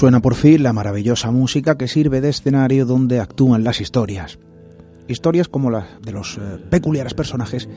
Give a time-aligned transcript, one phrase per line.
[0.00, 4.38] Suena por fin la maravillosa música que sirve de escenario donde actúan las historias.
[5.08, 7.68] Historias como las de los eh, peculiares personajes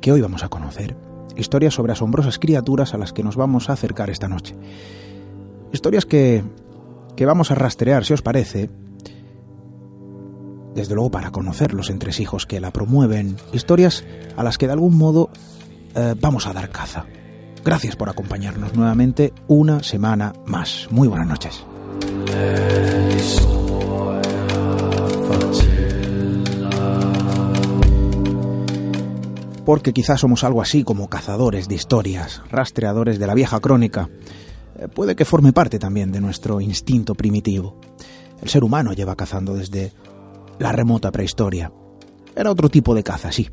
[0.00, 0.96] que hoy vamos a conocer.
[1.36, 4.56] Historias sobre asombrosas criaturas a las que nos vamos a acercar esta noche.
[5.72, 6.42] Historias que,
[7.14, 8.68] que vamos a rastrear, si os parece,
[10.74, 13.36] desde luego para conocer los entresijos que la promueven.
[13.52, 14.04] Historias
[14.36, 15.30] a las que de algún modo
[15.94, 17.06] eh, vamos a dar caza.
[17.66, 20.86] Gracias por acompañarnos nuevamente una semana más.
[20.92, 21.64] Muy buenas noches.
[29.64, 34.10] Porque quizás somos algo así como cazadores de historias, rastreadores de la vieja crónica.
[34.78, 37.80] Eh, puede que forme parte también de nuestro instinto primitivo.
[38.40, 39.92] El ser humano lleva cazando desde
[40.60, 41.72] la remota prehistoria.
[42.36, 43.50] Era otro tipo de caza, sí.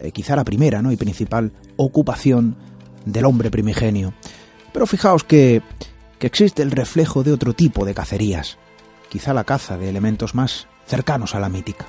[0.00, 0.92] Eh, quizá la primera ¿no?
[0.92, 2.71] y principal ocupación
[3.04, 4.14] del hombre primigenio.
[4.72, 5.62] Pero fijaos que,
[6.18, 8.58] que existe el reflejo de otro tipo de cacerías,
[9.08, 11.86] quizá la caza de elementos más cercanos a la mítica,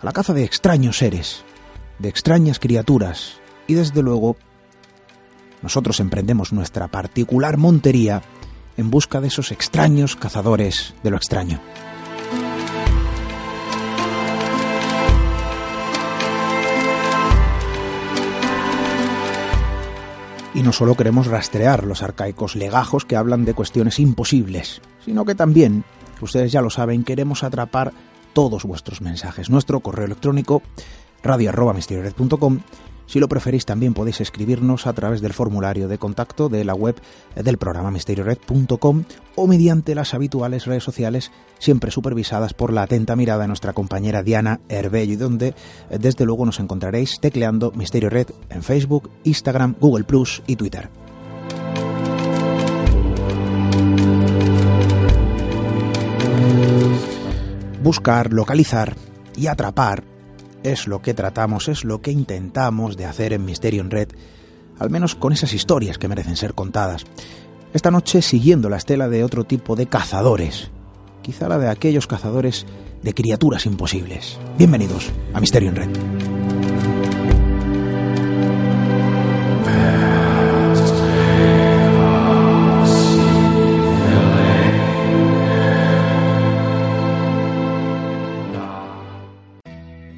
[0.00, 1.44] a la caza de extraños seres,
[1.98, 4.36] de extrañas criaturas, y desde luego
[5.62, 8.22] nosotros emprendemos nuestra particular montería
[8.76, 11.60] en busca de esos extraños cazadores de lo extraño.
[20.58, 25.36] Y no solo queremos rastrear los arcaicos legajos que hablan de cuestiones imposibles, sino que
[25.36, 25.84] también,
[26.20, 27.92] ustedes ya lo saben, queremos atrapar
[28.32, 29.50] todos vuestros mensajes.
[29.50, 30.62] Nuestro correo electrónico
[31.22, 32.58] radio.misteriored.com
[33.08, 36.94] si lo preferís, también podéis escribirnos a través del formulario de contacto de la web
[37.34, 39.04] del programa misteriored.com
[39.34, 44.22] o mediante las habituales redes sociales, siempre supervisadas por la atenta mirada de nuestra compañera
[44.22, 45.54] Diana Herbello, y donde
[45.88, 50.90] desde luego nos encontraréis tecleando Misterio Red en Facebook, Instagram, Google Plus y Twitter.
[57.82, 58.96] Buscar, localizar
[59.34, 60.17] y atrapar
[60.62, 64.08] es lo que tratamos, es lo que intentamos de hacer en Misterio en Red,
[64.78, 67.04] al menos con esas historias que merecen ser contadas.
[67.72, 70.70] Esta noche siguiendo la estela de otro tipo de cazadores,
[71.22, 72.66] quizá la de aquellos cazadores
[73.02, 74.38] de criaturas imposibles.
[74.56, 76.37] Bienvenidos a Misterio en Red.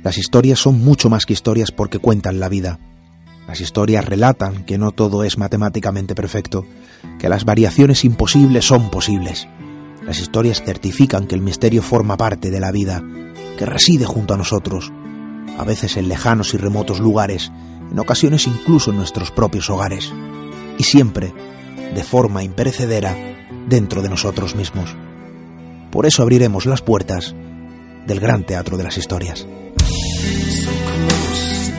[0.03, 2.79] Las historias son mucho más que historias porque cuentan la vida.
[3.47, 6.65] Las historias relatan que no todo es matemáticamente perfecto,
[7.19, 9.47] que las variaciones imposibles son posibles.
[10.07, 13.03] Las historias certifican que el misterio forma parte de la vida,
[13.59, 14.91] que reside junto a nosotros,
[15.59, 17.53] a veces en lejanos y remotos lugares,
[17.91, 20.13] en ocasiones incluso en nuestros propios hogares,
[20.79, 21.35] y siempre,
[21.95, 23.15] de forma imperecedera,
[23.69, 24.97] dentro de nosotros mismos.
[25.91, 27.35] Por eso abriremos las puertas
[28.07, 29.47] del gran teatro de las historias.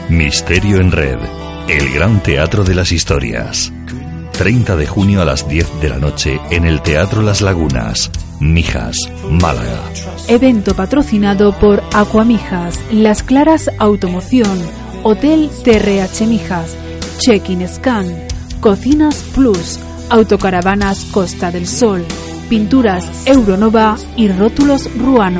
[0.09, 1.19] Misterio en Red,
[1.67, 3.71] el gran teatro de las historias.
[4.33, 8.97] 30 de junio a las 10 de la noche en el Teatro Las Lagunas, Mijas,
[9.29, 9.79] Málaga.
[10.27, 14.59] evento patrocinado por Aquamijas, Las Claras Automoción,
[15.03, 16.75] Hotel TRH Mijas,
[17.19, 18.07] Check-in Scan,
[18.59, 19.79] Cocinas Plus,
[20.09, 22.03] Autocaravanas Costa del Sol,
[22.49, 25.39] Pinturas Euronova y Rótulos Ruano.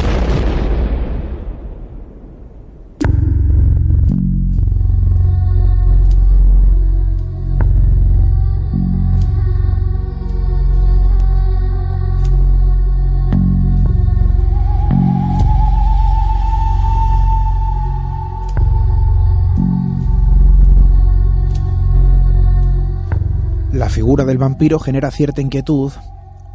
[23.91, 25.91] Figura del vampiro genera cierta inquietud,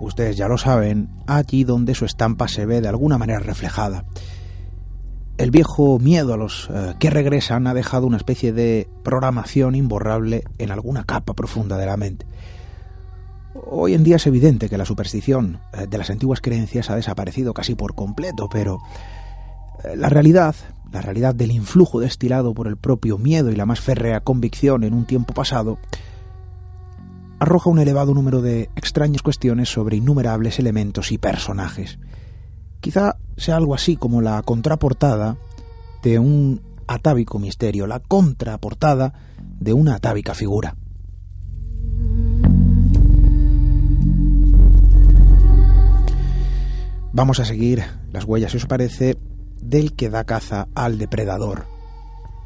[0.01, 4.07] ustedes ya lo saben, allí donde su estampa se ve de alguna manera reflejada.
[5.37, 10.45] El viejo miedo a los eh, que regresan ha dejado una especie de programación imborrable
[10.57, 12.27] en alguna capa profunda de la mente.
[13.67, 17.53] Hoy en día es evidente que la superstición eh, de las antiguas creencias ha desaparecido
[17.53, 18.79] casi por completo, pero
[19.85, 20.55] eh, la realidad,
[20.91, 24.95] la realidad del influjo destilado por el propio miedo y la más férrea convicción en
[24.95, 25.79] un tiempo pasado,
[27.39, 31.99] arroja un elevado número de extrañas cuestiones sobre innumerables elementos y personajes.
[32.81, 35.37] Quizá sea algo así como la contraportada
[36.03, 40.77] de un atávico misterio, la contraportada de una atávica figura.
[47.13, 47.83] Vamos a seguir
[48.13, 49.17] las huellas, si os parece,
[49.61, 51.65] del que da caza al depredador.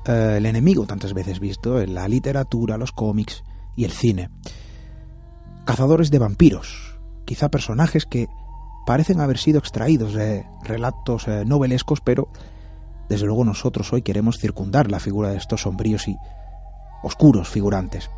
[0.06, 3.42] Eh, el enemigo tantas veces visto en la literatura, los cómics
[3.76, 4.30] y el cine
[5.64, 8.28] cazadores de vampiros, quizá personajes que
[8.86, 12.28] parecen haber sido extraídos de relatos eh, novelescos, pero
[13.08, 16.16] desde luego nosotros hoy queremos circundar la figura de estos sombríos y
[17.02, 18.10] oscuros figurantes.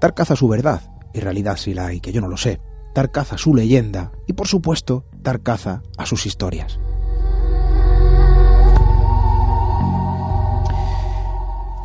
[0.00, 0.80] Dar caza a su verdad,
[1.12, 2.60] y realidad si la hay, que yo no lo sé.
[2.94, 6.78] Dar caza a su leyenda y, por supuesto, dar caza a sus historias.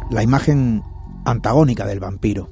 [0.10, 0.84] La imagen
[1.26, 2.50] antagónica del vampiro,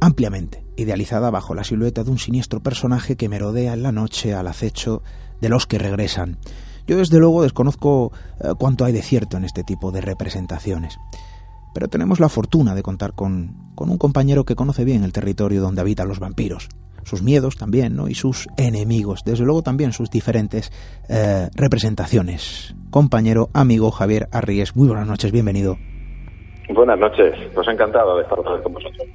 [0.00, 4.46] ampliamente idealizada bajo la silueta de un siniestro personaje que merodea en la noche al
[4.46, 5.02] acecho
[5.40, 6.38] de los que regresan.
[6.86, 10.98] Yo desde luego desconozco eh, cuánto hay de cierto en este tipo de representaciones,
[11.74, 15.80] pero tenemos la fortuna de contar con, un compañero que conoce bien el territorio donde
[15.80, 16.68] habitan los vampiros,
[17.02, 18.08] sus miedos también, ¿no?
[18.08, 20.72] y sus enemigos, desde luego también sus diferentes
[21.08, 22.74] eh, representaciones.
[22.90, 25.76] Compañero, amigo Javier Arries, muy buenas noches, bienvenido.
[26.72, 29.06] Buenas noches, pues encantado de estar con vosotros.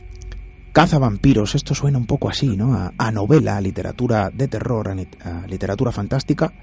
[0.73, 2.91] Caza vampiros, esto suena un poco así, ¿no?
[2.97, 6.53] A, novela, a literatura de terror, a, literatura fantástica.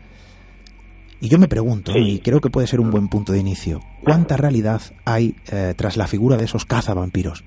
[1.21, 4.39] Y yo me pregunto, y creo que puede ser un buen punto de inicio, ¿cuánta
[4.39, 7.45] realidad hay eh, tras la figura de esos cazavampiros?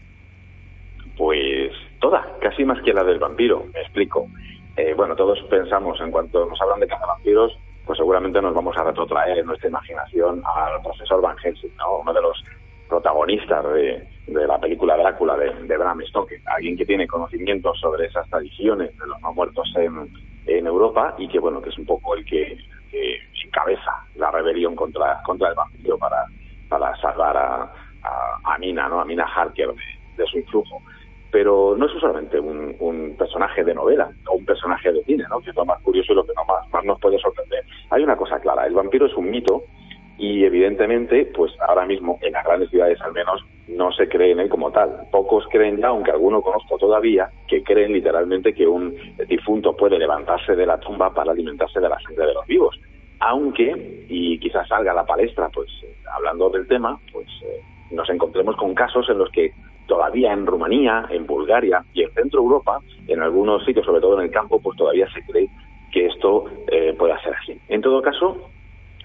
[1.18, 4.28] Pues toda, casi más que la del vampiro, me explico.
[4.78, 8.84] Eh, bueno, todos pensamos, en cuanto nos hablan de cazavampiros, pues seguramente nos vamos a
[8.84, 12.02] retrotraer en nuestra imaginación al profesor Van Helsing, ¿no?
[12.02, 12.44] uno de los
[12.92, 18.92] protagonistas de, la película Drácula de, Bram Stoker, alguien que tiene conocimientos sobre esas tradiciones
[19.00, 20.10] de los no muertos en,
[20.68, 22.58] Europa y que bueno que es un poco el que,
[23.46, 26.26] encabeza la rebelión contra, contra el vampiro para,
[26.70, 27.74] para salvar a,
[28.44, 29.00] a, Mina, ¿no?
[29.00, 29.70] a Mina Harker
[30.18, 30.82] de, su influjo.
[31.32, 35.40] Pero no es solamente un, personaje de novela o un personaje de cine, ¿no?
[35.40, 37.64] que es lo más curioso y lo que más, más nos puede sorprender.
[37.90, 39.64] Hay una cosa clara, el vampiro es un mito
[40.18, 44.40] y evidentemente, pues ahora mismo en las grandes ciudades al menos no se cree en
[44.40, 45.08] él como tal.
[45.12, 48.96] Pocos creen ya, aunque alguno conozco todavía, que creen literalmente que un
[49.28, 52.80] difunto puede levantarse de la tumba para alimentarse de la sangre de los vivos.
[53.20, 55.70] Aunque, y quizás salga a la palestra, pues
[56.14, 59.54] hablando del tema, pues eh, nos encontremos con casos en los que
[59.88, 64.26] todavía en Rumanía, en Bulgaria y en Centro Europa, en algunos sitios, sobre todo en
[64.26, 65.50] el campo, pues todavía se cree
[65.92, 67.60] que esto eh, pueda ser así.
[67.68, 68.50] En todo caso,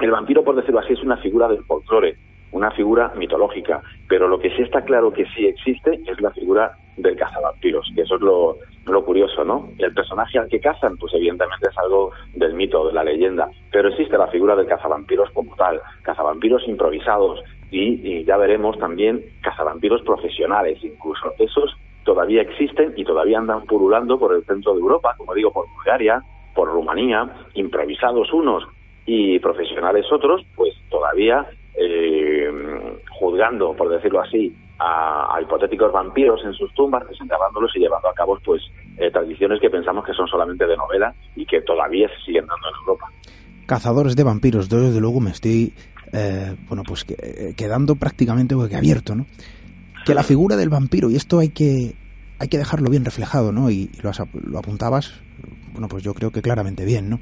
[0.04, 2.16] el vampiro, por decirlo así, es una figura del folclore,
[2.52, 6.76] una figura mitológica, pero lo que sí está claro que sí existe es la figura
[6.96, 8.56] del cazavampiros, que eso es lo,
[9.04, 9.70] curioso, ¿no?
[9.78, 13.88] El personaje al que cazan, pues evidentemente es algo del mito, de la leyenda, pero
[13.88, 20.02] existe la figura del cazavampiros como tal, cazavampiros improvisados y, y ya veremos también cazavampiros
[20.02, 21.34] profesionales incluso.
[21.38, 25.66] Esos todavía existen y todavía andan pululando por el centro de Europa, como digo, por
[25.74, 26.22] Bulgaria,
[26.54, 28.64] por Rumanía, improvisados unos
[29.06, 31.46] y profesionales otros, pues todavía
[31.78, 32.50] eh,
[33.18, 38.38] juzgando, por decirlo así, a, hipotéticos vampiros en sus tumbas, desenterrándolos y llevando a cabo
[38.44, 38.62] pues
[38.98, 42.68] eh, tradiciones que pensamos que son solamente de novela y que todavía se siguen dando
[42.68, 43.06] en Europa.
[43.66, 45.72] Cazadores de vampiros, yo desde luego me estoy
[46.12, 49.26] eh, bueno pues eh, quedando prácticamente abierto, ¿no?
[50.04, 51.94] Que la figura del vampiro, y esto hay que
[52.38, 53.70] hay que dejarlo bien reflejado, ¿no?
[53.70, 54.10] Y, lo,
[54.48, 55.20] lo apuntabas,
[55.72, 57.20] bueno, pues yo creo que claramente bien, ¿no?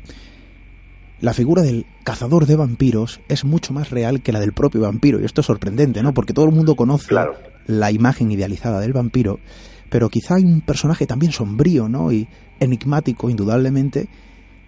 [1.21, 5.21] La figura del cazador de vampiros es mucho más real que la del propio vampiro.
[5.21, 6.13] Y esto es sorprendente, ¿no?
[6.13, 7.15] Porque todo el mundo conoce
[7.67, 9.39] la imagen idealizada del vampiro,
[9.89, 12.13] pero quizá hay un personaje también sombrío, ¿no?
[12.13, 12.29] Y
[12.61, 14.09] enigmático, indudablemente,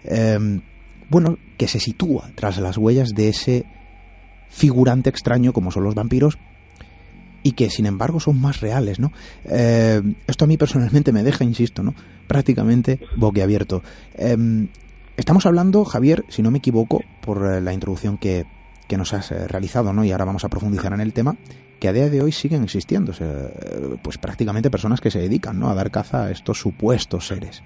[0.03, 0.61] em,
[1.09, 3.65] bueno, que se sitúa tras las huellas de ese
[4.49, 6.37] figurante extraño como son los vampiros
[7.43, 9.11] y que sin embargo son más reales, ¿no?
[9.45, 11.93] Em, esto a mí personalmente me deja, insisto, ¿no?
[12.27, 13.83] Prácticamente boquiabierto.
[14.15, 14.67] Eh,
[15.17, 18.45] Estamos hablando, Javier, si no me equivoco, por eh, la introducción que,
[18.95, 20.05] nos has eh, realizado, ¿no?
[20.05, 21.35] Y ahora vamos a profundizar en el tema,
[21.81, 23.13] que a día de hoy siguen existiendo,
[24.03, 25.69] pues prácticamente personas que se dedican, ¿no?
[25.69, 27.63] A dar caza a estos supuestos seres.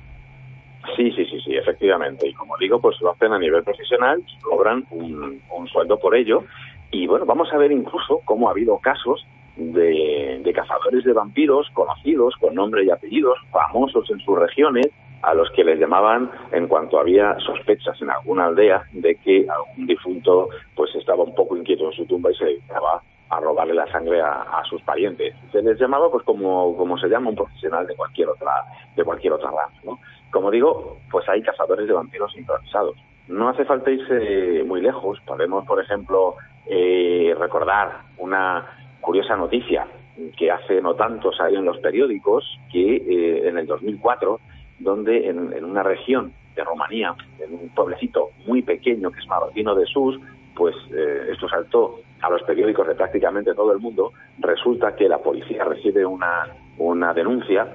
[0.95, 2.25] Sí, sí, sí, sí, efectivamente.
[2.29, 6.45] Y como digo, pues lo hacen a nivel profesional, cobran un, un sueldo por ello.
[6.89, 9.25] Y bueno, vamos a ver incluso cómo ha habido casos
[9.57, 14.87] de, de, cazadores de vampiros conocidos con nombre y apellidos, famosos en sus regiones,
[15.21, 19.87] a los que les llamaban en cuanto había sospechas en alguna aldea de que algún
[19.87, 23.89] difunto pues estaba un poco inquieto en su tumba y se dedicaba a robarle la
[23.91, 25.33] sangre a, sus parientes.
[25.51, 28.51] Se les llamaba pues como, como se llama un profesional de cualquier otra
[28.95, 29.99] de cualquier otra rama, ¿no?
[30.31, 32.97] Como digo, pues hay cazadores de vampiros improvisados.
[33.27, 35.19] No hace falta irse muy lejos.
[35.25, 36.35] Podemos, por ejemplo,
[36.67, 38.65] eh, recordar una
[38.99, 39.87] curiosa noticia
[40.37, 44.39] que hace no tanto salió en los periódicos que eh, en el 2004
[44.81, 49.85] donde en, una región de Rumanía, en un pueblecito muy pequeño que es Marotino de
[49.85, 50.19] Sus,
[50.55, 55.19] pues eh, esto saltó a los periódicos de prácticamente todo el mundo, resulta que la
[55.19, 56.47] policía recibe una,
[56.77, 57.67] una denuncia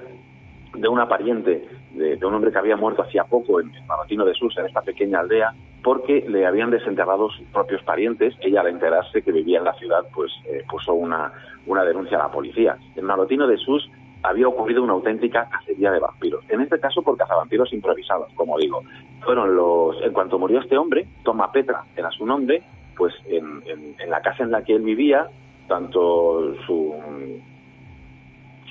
[0.73, 4.55] de una pariente de, un hombre que había muerto hacía poco en, Marotino de Sus,
[4.57, 8.35] en esta pequeña aldea, porque le habían desenterrado sus propios parientes.
[8.41, 11.31] Ella, al enterarse que vivía en la ciudad, pues eh, puso una,
[11.65, 12.77] una denuncia a la policía.
[12.95, 13.89] En Marotino de Sus
[14.23, 16.43] había ocurrido una auténtica cacería de vampiros.
[16.49, 18.81] En este caso por cazavampiros improvisados, como digo.
[19.21, 22.63] Fueron los, en cuanto murió este hombre, Toma Petra era su nombre,
[22.95, 23.61] pues en,
[24.09, 25.27] la casa en la que él vivía,
[25.67, 26.95] tanto su,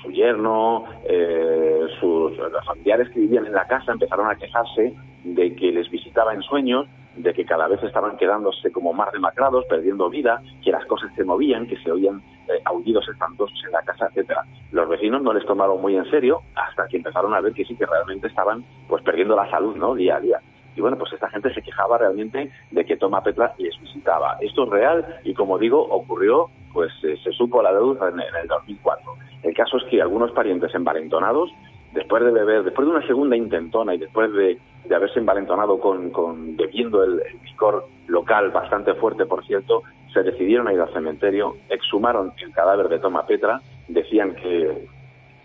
[0.01, 5.55] su yerno, eh, sus los familiares que vivían en la casa empezaron a quejarse de
[5.55, 6.87] que les visitaba en sueños
[7.17, 11.23] de que cada vez estaban quedándose como más demacrados, perdiendo vida, que las cosas se
[11.23, 14.43] movían, que se oían eh, aullidos espantosos en la casa, etcétera.
[14.71, 17.75] Los vecinos no les tomaron muy en serio hasta que empezaron a ver que sí
[17.75, 19.95] que realmente estaban pues perdiendo la salud, ¿no?
[19.95, 20.39] Día a día.
[20.75, 24.37] Y bueno, pues esta gente se quejaba realmente de que Toma Petra les visitaba.
[24.41, 28.35] Esto es real y como digo, ocurrió, pues eh, se supo la luz en, en
[28.41, 29.15] el 2004.
[29.41, 31.49] El caso es que algunos parientes envalentonados
[31.97, 34.59] después de beber, después de una segunda intentona y después de,
[34.95, 39.81] haberse envalentonado con, con bebiendo el, licor local bastante fuerte, por cierto,
[40.13, 44.87] se decidieron a ir al cementerio, exhumaron el cadáver de Toma Petra, decían que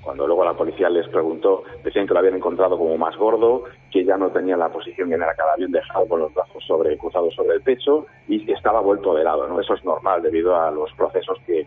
[0.02, 4.04] cuando luego la policía les preguntó, decían que lo habían encontrado como más gordo, que
[4.04, 7.34] ya no tenía la posición bien era cada bien dejado con los brazos sobre, cruzados
[7.34, 9.48] sobre el pecho y que estaba vuelto de lado.
[9.48, 9.60] ¿no?
[9.60, 11.66] Eso es normal debido a los procesos que,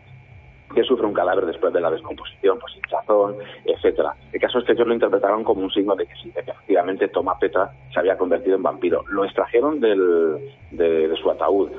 [0.76, 4.14] que sufre un cadáver después de la descomposición, pues hinchazón, etcétera.
[4.32, 7.08] El caso es que ellos lo interpretaron como un signo de que sí, que efectivamente
[7.08, 9.04] Toma Petra se había convertido en vampiro.
[9.10, 10.38] Lo extrajeron del,
[10.72, 11.72] de, su ataúd,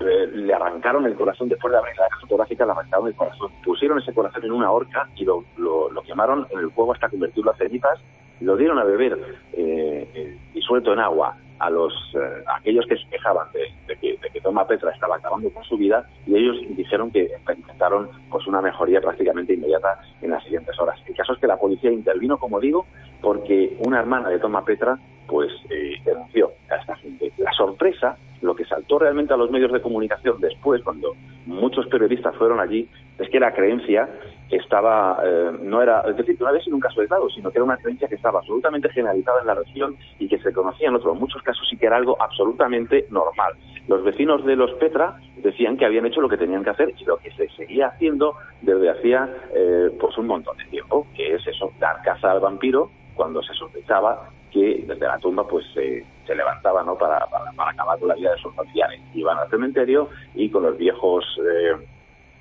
[0.00, 3.50] eh, le arrancaron el corazón, después de abrir la caja fotográfica, le arrancaron el corazón,
[3.64, 7.50] pusieron ese corazón en una horca y lo, lo, quemaron en el fuego hasta convertirlo
[7.50, 7.98] a cenizas,
[8.40, 9.18] lo dieron a beber
[9.52, 14.30] eh, eh, disuelto en agua a los eh, aquellos que se quejaban de, que, de,
[14.30, 18.60] que, Toma Petra estaba acabando con su vida y ellos dijeron que intentaron pues una
[18.60, 20.98] mejoría prácticamente inmediata en las siguientes horas.
[21.06, 22.86] El caso es que la policía intervino, como digo,
[23.20, 27.32] porque una hermana de Toma Petra pues eh, denunció a esta gente.
[27.36, 31.14] La sorpresa, lo que saltó realmente a los medios de comunicación después, cuando
[31.46, 32.88] muchos periodistas fueron allí,
[33.18, 34.08] es que la creencia
[34.56, 37.64] estaba, eh, no era, es decir, no había sido un caso aislado, sino que era
[37.64, 41.18] una creencia que estaba absolutamente generalizada en la región y que se conocía en otros
[41.18, 43.54] muchos casos y que era algo absolutamente normal.
[43.88, 47.04] Los vecinos de los Petra decían que habían hecho lo que tenían que hacer y
[47.04, 51.46] lo que se seguía haciendo desde hacía eh, pues un montón de tiempo, que es
[51.46, 56.82] eso, dar caza al vampiro cuando se sospechaba que desde la tumba pues se levantaba
[56.82, 56.96] ¿no?
[56.96, 59.00] para, para, acabar con la vida de sus familiares.
[59.14, 61.24] Iban al cementerio y con los viejos...
[61.38, 61.97] Eh,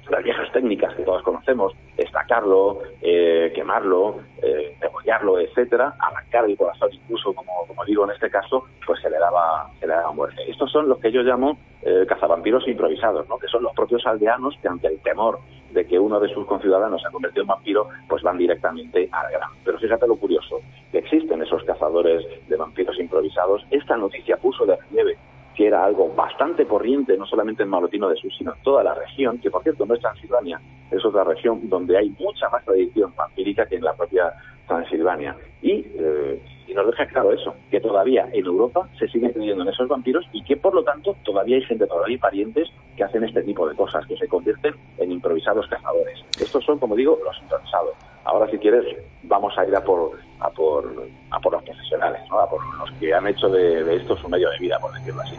[0.10, 6.90] las viejas técnicas que todos conocemos, estacarlo, eh, quemarlo, eh, degollarlo, etcétera, arrancar el corazón
[6.94, 10.50] incluso, como, como digo en este caso, pues se le daba, se le daba muerte.
[10.50, 13.38] Estos son los que yo llamo eh, cazavampiros improvisados, ¿no?
[13.38, 15.40] que son los propios aldeanos que ante el temor
[15.72, 19.32] de que uno de sus conciudadanos se ha convertido en vampiro, pues van directamente al
[19.32, 19.54] grano.
[19.64, 20.62] Pero fíjate lo curioso,
[20.92, 23.66] que existen esos cazadores de vampiros improvisados.
[23.70, 25.18] Esta noticia puso de relieve
[25.58, 28.94] que era algo bastante corriente, no solamente en Malotino de Sur, sino en toda la
[28.94, 30.62] región, que por cierto no es Transilvania,
[30.92, 34.32] es otra región donde hay mucha más tradición vampírica que en la propia
[34.68, 35.36] Transilvania.
[35.64, 39.70] Y, eh, y nos deja claro eso, que todavía en Europa se sigue creyendo en
[39.70, 43.24] esos vampiros y que por lo tanto todavía hay gente, todavía hay parientes que hacen
[43.24, 46.20] este tipo de cosas, que se convierten en improvisados cazadores.
[46.40, 47.96] Estos son, como digo, los improvisados.
[48.26, 48.84] Ahora, si quieres,
[49.24, 52.40] vamos a ir a por, a por, a por los profesionales, ¿no?
[52.40, 55.22] a por los que han hecho de, de esto su medio de vida, por decirlo
[55.22, 55.38] así.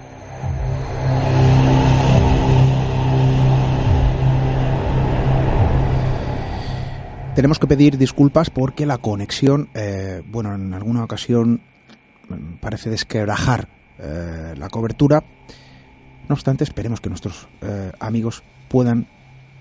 [7.38, 11.60] Tenemos que pedir disculpas porque la conexión, eh, bueno, en alguna ocasión
[12.28, 13.68] mm, parece desquebrajar
[14.00, 15.22] eh, la cobertura.
[16.28, 19.06] No obstante, esperemos que nuestros eh, amigos puedan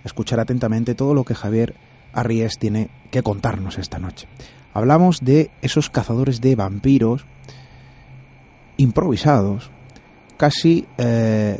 [0.03, 1.75] escuchar atentamente todo lo que Javier
[2.13, 4.27] Arries tiene que contarnos esta noche.
[4.73, 7.27] Hablamos de esos cazadores de vampiros
[8.77, 9.69] improvisados,
[10.37, 10.87] casi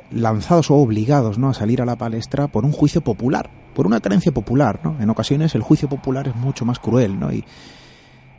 [0.10, 1.50] lanzados o obligados ¿no?
[1.50, 4.80] a salir a la palestra por un juicio popular, por una creencia popular.
[4.84, 5.00] ¿no?
[5.00, 7.32] En ocasiones el juicio popular es mucho más cruel ¿no?
[7.32, 7.46] y,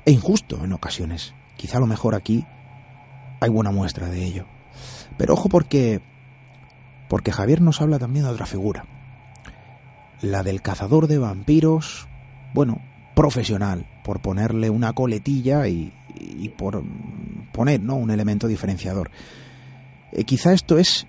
[0.05, 1.33] e injusto en ocasiones.
[1.57, 2.45] Quizá a lo mejor aquí
[3.39, 4.47] hay buena muestra de ello.
[5.17, 6.01] Pero ojo porque,
[7.09, 8.85] porque Javier nos habla también de otra figura.
[10.23, 12.09] La del cazador de vampiros,
[12.53, 12.81] bueno,
[13.15, 16.83] profesional, por ponerle una coletilla y, y por
[17.53, 17.95] poner ¿no?
[17.95, 19.13] un elemento diferenciador.
[20.11, 21.07] Eh, quizá esto es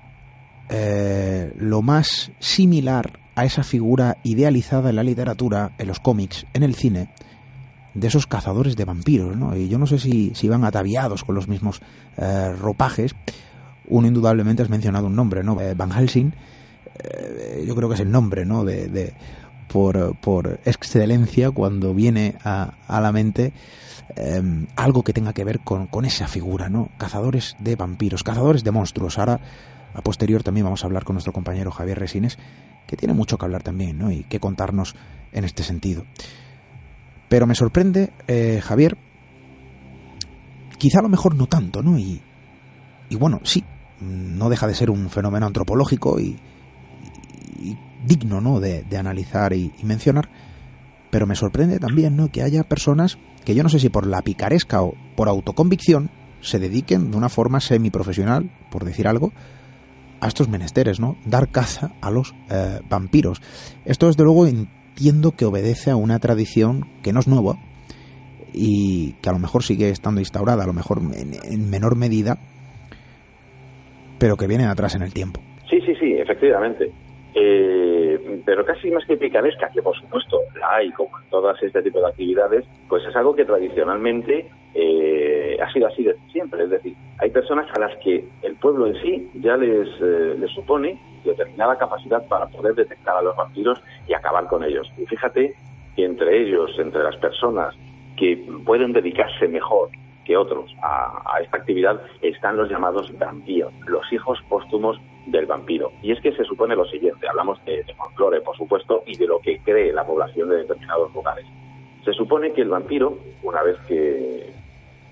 [0.70, 6.63] eh, lo más similar a esa figura idealizada en la literatura, en los cómics, en
[6.63, 7.10] el cine,
[7.93, 9.55] de esos cazadores de vampiros, ¿no?
[9.55, 11.81] Y yo no sé si, si van ataviados con los mismos
[12.17, 13.15] eh, ropajes.
[13.88, 15.60] Uno indudablemente has mencionado un nombre, ¿no?
[15.62, 16.34] Eh, Van Helsing.
[17.01, 18.65] Eh, yo creo que es el nombre, ¿no?
[18.65, 19.13] De, de
[19.69, 23.53] por, por, excelencia cuando viene a, a la mente
[24.17, 26.89] eh, algo que tenga que ver con, con, esa figura, ¿no?
[26.98, 29.17] Cazadores de vampiros, cazadores de monstruos.
[29.17, 29.39] Ahora,
[29.93, 32.38] a posterior, también vamos a hablar con nuestro compañero Javier Resines,
[32.89, 34.12] que tiene mucho que hablar también, ¿no?
[34.12, 34.95] Y que contarnos
[35.32, 36.06] en este sentido.
[37.30, 38.97] Pero me sorprende, eh, Javier,
[40.80, 41.99] quizá a lo mejor no tanto, ¿no?
[41.99, 42.19] Y,
[43.10, 43.63] y bueno, sí,
[44.02, 46.39] no deja de ser un fenómeno antropológico y,
[48.04, 48.60] digno, ¿no?
[48.60, 50.28] De, analizar y, y, mencionar,
[51.12, 52.32] pero me sorprende también, ¿no?
[52.32, 56.10] Que haya personas que yo no sé si por la picaresca o por autoconvicción
[56.41, 59.32] se dediquen de una forma semiprofesional, por decir algo,
[60.21, 61.15] a estos menesteres, ¿no?
[61.25, 63.41] Dar caza a los eh, vampiros.
[63.86, 67.55] Esto, desde luego, entiendo que obedece a una tradición que no es nueva
[68.53, 72.38] y que a lo mejor sigue estando instaurada, a lo mejor en, en menor medida,
[74.19, 75.41] pero que viene atrás en el tiempo.
[75.69, 76.91] Sí, sí, sí, efectivamente.
[77.36, 81.99] Eh, pero casi más que picaresca, que por supuesto la hay como todas este tipo
[81.99, 86.63] de actividades, pues es algo que tradicionalmente eh, ha sido así desde siempre.
[86.63, 90.51] Es decir, hay personas a las que el pueblo en sí ya les, eh, les
[90.51, 94.91] supone determinada capacidad para poder detectar a los vampiros y acabar con ellos.
[94.97, 95.53] Y fíjate
[95.95, 97.75] que entre ellos, entre las personas
[98.17, 99.89] que pueden dedicarse mejor
[100.25, 105.91] que otros a, a, esta actividad están los llamados vampiros, los hijos póstumos del vampiro.
[106.03, 109.27] Y es que se supone lo siguiente, hablamos de, de folclore, por supuesto, y de
[109.27, 111.45] lo que cree la población de determinados lugares.
[112.05, 114.53] Se supone que el vampiro, una vez que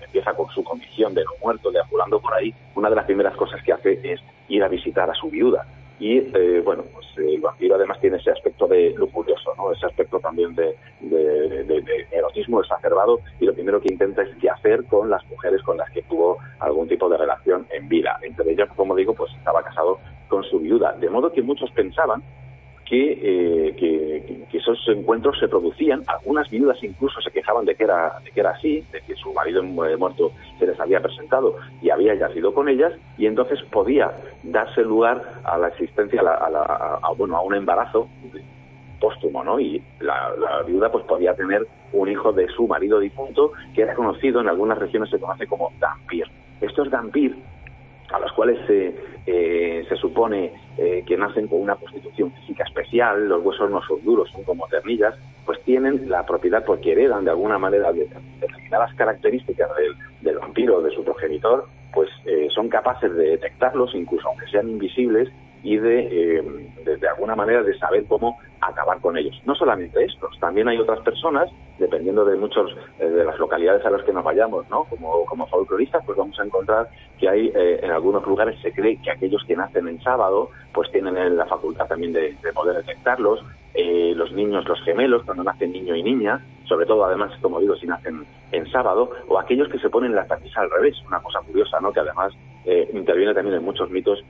[0.08, 3.62] empieza con su condición de no muerto, deambulando por ahí, una de las primeras cosas
[3.62, 5.66] que hace es ir a visitar a su viuda.
[6.00, 9.72] Y eh, bueno, pues el vampiro además tiene ese aspecto de lujurioso, ¿no?
[9.72, 14.84] Ese aspecto también de, de, erotismo exacerbado y lo primero que intenta es qué hacer
[14.84, 18.16] con las mujeres con las que tuvo algún tipo de relación en vida.
[18.22, 20.92] Entre ellas, como digo, pues estaba casado con su viuda.
[20.92, 22.22] De modo que muchos pensaban
[22.88, 26.02] que, eh, que, esos encuentros se producían.
[26.06, 29.32] Algunas viudas incluso se quejaban de que era, de que era así, de que su
[29.32, 34.10] marido muerto se les había presentado y había yacido con ellas, y entonces podía
[34.42, 36.62] darse lugar a la existencia, a, la, a, la,
[37.02, 38.08] a bueno, a un embarazo
[39.00, 39.60] póstumo, ¿no?
[39.60, 43.94] Y la, la, viuda pues podía tener un hijo de su marido difunto, que era
[43.94, 46.24] conocido, en algunas regiones se conoce como Dampir.
[46.60, 47.36] Estos Dampir
[48.12, 48.94] a los cuales se,
[49.26, 54.02] eh, se supone eh, que nacen con una constitución física especial, los huesos no son
[54.04, 59.68] duros, son como ternillas, pues tienen la propiedad porque heredan de alguna manera determinadas características
[59.76, 64.68] del, del vampiro, de su progenitor, pues eh, son capaces de detectarlos, incluso aunque sean
[64.68, 65.28] invisibles,
[65.62, 66.42] y de, eh,
[66.84, 69.40] de, alguna manera de saber cómo acabar con ellos.
[69.44, 73.90] No solamente estos, también hay otras personas, dependiendo de muchos eh, de las localidades a
[73.90, 74.84] las que nos vayamos, ¿no?
[74.84, 79.00] Como, como folcloristas, pues vamos a encontrar que hay eh, en algunos lugares se cree
[79.02, 83.44] que aquellos que nacen en sábado, pues tienen la facultad también de, poder detectarlos.
[83.74, 87.76] Eh, los niños, los gemelos, cuando nacen niño y niña, sobre todo además, como digo,
[87.76, 91.40] si nacen en sábado, o aquellos que se ponen la camisa al revés, una cosa
[91.40, 91.92] curiosa, ¿no?
[91.92, 92.32] Que además
[92.92, 94.22] interviene también en muchos mitos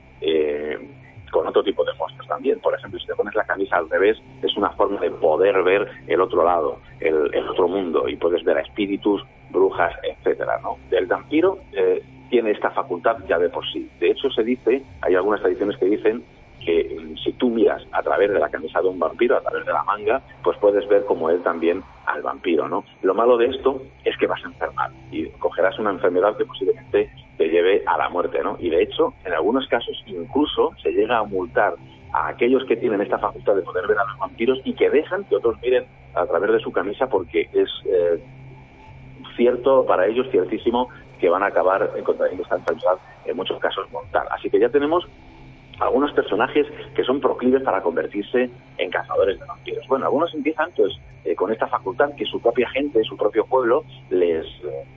[1.29, 2.59] con otro tipo de monstruos también.
[2.59, 5.87] Por ejemplo, si te pones la camisa al revés, es una forma de poder ver
[6.07, 10.77] el otro lado, el, otro mundo, y puedes ver a espíritus, brujas, etcétera, ¿no?
[10.91, 13.89] El vampiro eh, tiene esta facultad ya de por sí.
[13.99, 16.23] De hecho, se dice, hay algunas tradiciones que dicen
[16.59, 19.65] que mm, si tú miras a través de la camisa de un vampiro, a través
[19.65, 22.83] de la manga, pues puedes ver como él también al vampiro, ¿no?
[23.01, 27.11] Lo malo de esto es que vas a enfermar y cogerás una enfermedad que posiblemente
[27.89, 28.55] a la muerte, ¿no?
[28.59, 31.73] Y de hecho, en algunos casos incluso se llega a multar
[32.13, 35.23] a aquellos que tienen esta facultad de poder ver a los vampiros y que dejan
[35.25, 38.23] que otros miren a través de su camisa porque es eh,
[39.35, 44.27] cierto para ellos, ciertísimo, que van a acabar contrayendo esta enfermedad en muchos casos mortal.
[44.31, 45.07] Así que ya tenemos
[45.79, 49.87] algunos personajes que son proclives para convertirse en cazadores de vampiros.
[49.87, 50.93] Bueno, algunos empiezan pues
[51.25, 54.45] eh, con esta facultad que su propia gente, su propio pueblo les,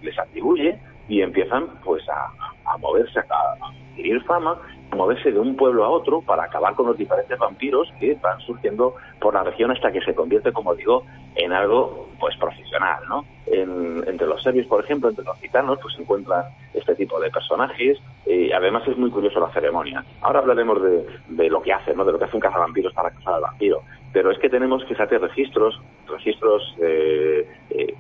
[0.03, 0.79] les atribuye
[1.09, 2.33] y empiezan pues a,
[2.79, 4.59] moverse, a, adquirir fama,
[4.91, 8.41] a moverse de un pueblo a otro para acabar con los diferentes vampiros que van
[8.41, 11.05] surgiendo por la región hasta que se convierte, como digo,
[11.35, 13.25] en algo pues profesional, ¿no?
[13.47, 17.99] entre los serbios, por ejemplo, entre los gitanos, pues se encuentran este tipo de personajes.
[18.27, 20.05] y además es muy curioso la ceremonia.
[20.21, 22.05] Ahora hablaremos de, lo que hace, ¿no?
[22.05, 23.83] De lo que hace un cazavampiros para cazar al vampiro.
[24.13, 27.95] Pero es que tenemos, fíjate, registros, registros eh, eh,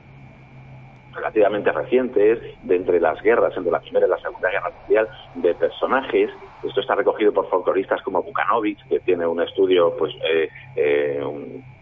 [1.12, 5.55] relativamente recientes, de entre las guerras, entre la Primera y la Segunda Guerra Mundial, de
[5.55, 6.31] personajes.
[6.62, 11.25] Esto está recogido por folcloristas como Bukanovic, que tiene un estudio pues eh, eh,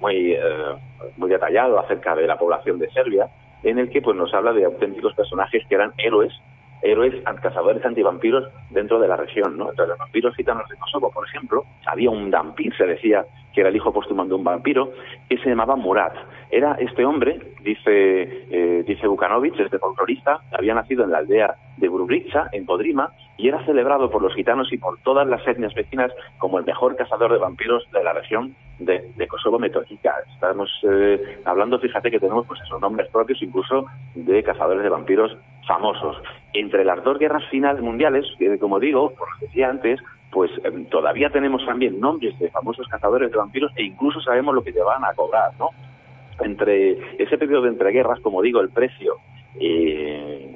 [0.01, 0.77] muy, eh,
[1.17, 3.29] muy detallado acerca de la población de Serbia,
[3.63, 6.33] en el que pues nos habla de auténticos personajes que eran héroes
[6.83, 9.71] héroes cazadores antivampiros dentro de la región, ¿no?
[9.71, 13.71] Entre los vampiros gitanos de Kosovo, por ejemplo, había un dampir, se decía que era
[13.71, 14.93] el hijo póstumo de un vampiro,
[15.29, 16.15] que se llamaba Murat.
[16.51, 21.89] Era este hombre, dice, eh, dice Bukanovic, este folclorista, había nacido en la aldea de
[21.89, 26.13] Brubrica, en Podrima, y era celebrado por los gitanos y por todas las etnias vecinas
[26.39, 30.15] como el mejor cazador de vampiros de la región de, Kosovo Metólica.
[30.35, 35.37] Estamos eh, hablando, fíjate que tenemos pues esos nombres propios incluso de cazadores de vampiros
[35.71, 36.17] famosos.
[36.53, 38.27] Entre las dos guerras finales mundiales,
[38.59, 40.01] como digo, por lo que decía antes,
[40.33, 44.65] pues em, todavía tenemos también nombres de famosos cazadores de vampiros e incluso sabemos lo
[44.65, 45.69] que llevan a cobrar, ¿no?
[46.41, 49.19] Entre ese periodo de entreguerras, como digo, el precio,
[49.61, 50.50] eh,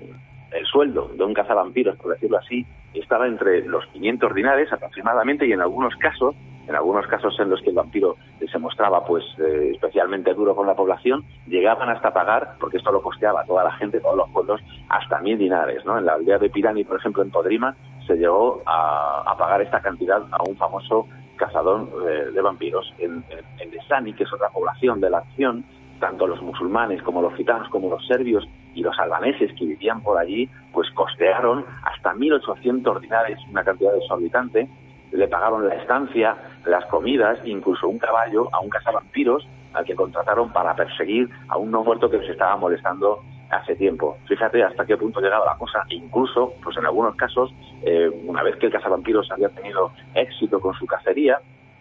[0.55, 2.65] el sueldo de un cazavampiros, por decirlo así,
[2.95, 6.35] estaba entre los 500 ordinarios aproximadamente y en algunos casos,
[6.69, 8.17] en algunos casos en los que el vampiro
[8.51, 13.03] se mostraba pues eh, especialmente duro con la población, llegaban hasta pagar, porque esto lo
[13.03, 15.99] costeaba toda la gente, todos los pueblos, hasta mil dinares, ¿no?
[15.99, 17.75] En la aldea de Pirani, por ejemplo, en Podrima,
[18.07, 22.95] se llegó a, pagar esta cantidad a un famoso cazador eh, de vampiros.
[22.99, 23.25] En,
[23.59, 25.65] en, Desani, que es otra población de la acción,
[25.99, 30.19] tanto los musulmanes como los gitanos como los serbios y los albaneses que vivían por
[30.19, 34.69] allí, pues costearon hasta 1.800 dinares, una cantidad exorbitante,
[35.13, 40.53] le pagaron la estancia, las comidas, incluso un caballo a un cazavampiros al que contrataron
[40.53, 44.19] para perseguir a un no muerto que les estaba molestando hace tiempo.
[44.27, 45.85] Fíjate hasta qué punto llegaba la cosa.
[45.91, 50.75] Incluso, pues en algunos casos, eh, una vez que el cazavampiros había tenido éxito con
[50.75, 51.39] su cacería,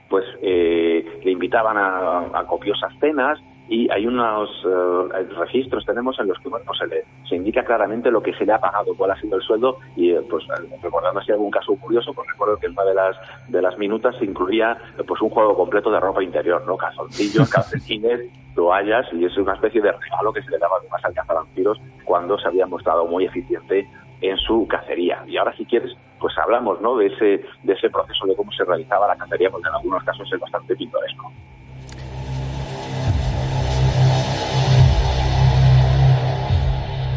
[0.10, 6.38] pues eh, le invitaban a, copiosas cenas y hay unos eh, registros tenemos en los
[6.39, 9.19] que bueno, se, le, se indica claramente lo que se le ha pagado, cuál ha
[9.19, 10.43] sido el sueldo y pues
[10.82, 14.15] recordando así algún caso curioso, pues recuerdo que en una de las de las minutas
[14.21, 16.78] incluía pues un juego completo de ropa interior, ¿no?
[16.78, 18.21] Calzoncillos, calcetines,
[18.56, 22.38] toallas y es una especie de regalo que se le daba además al cazavampiros cuando
[22.38, 23.88] se había mostrado muy eficiente
[24.21, 25.23] en su cacería.
[25.28, 26.97] Y ahora si quieres, pues hablamos ¿no?
[26.97, 30.32] de, ese, de ese proceso de cómo se realizaba la cacería, porque en algunos casos
[30.32, 31.32] es bastante pintoresco.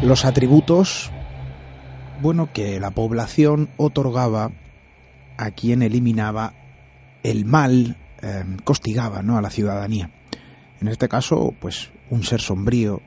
[0.03, 1.11] Los atributos,
[2.21, 4.51] bueno, que la población otorgaba
[5.37, 6.53] a quien eliminaba
[7.23, 8.43] el mal, eh,
[9.23, 9.37] ¿no?
[9.37, 10.11] a la ciudadanía.
[10.79, 13.01] En este caso, pues un ser sombrío,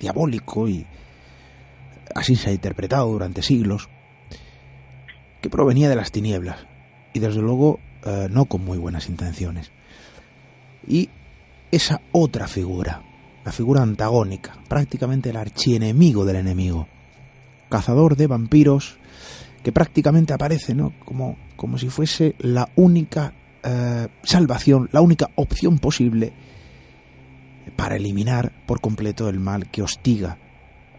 [0.00, 0.84] diabólico y
[2.14, 3.88] así se ha interpretado durante siglos,
[5.40, 6.66] que provenía de las tinieblas
[7.12, 9.70] y desde luego eh, no con muy buenas intenciones.
[10.86, 11.10] Y
[11.70, 13.02] esa otra figura,
[13.44, 16.88] la figura antagónica, prácticamente el archienemigo del enemigo,
[17.68, 18.98] cazador de vampiros,
[19.62, 20.92] que prácticamente aparece ¿no?
[21.04, 26.32] como, como si fuese la única eh, salvación, la única opción posible
[27.76, 30.38] para eliminar por completo el mal que hostiga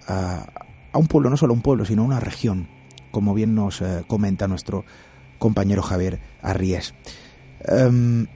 [0.08, 0.46] a,
[0.94, 2.68] un pueblo, no solo a un pueblo, sino a una región,
[3.12, 4.86] como bien nos eh, comenta nuestro
[5.40, 6.94] compañero Javier Arries.
[7.66, 8.28] Em,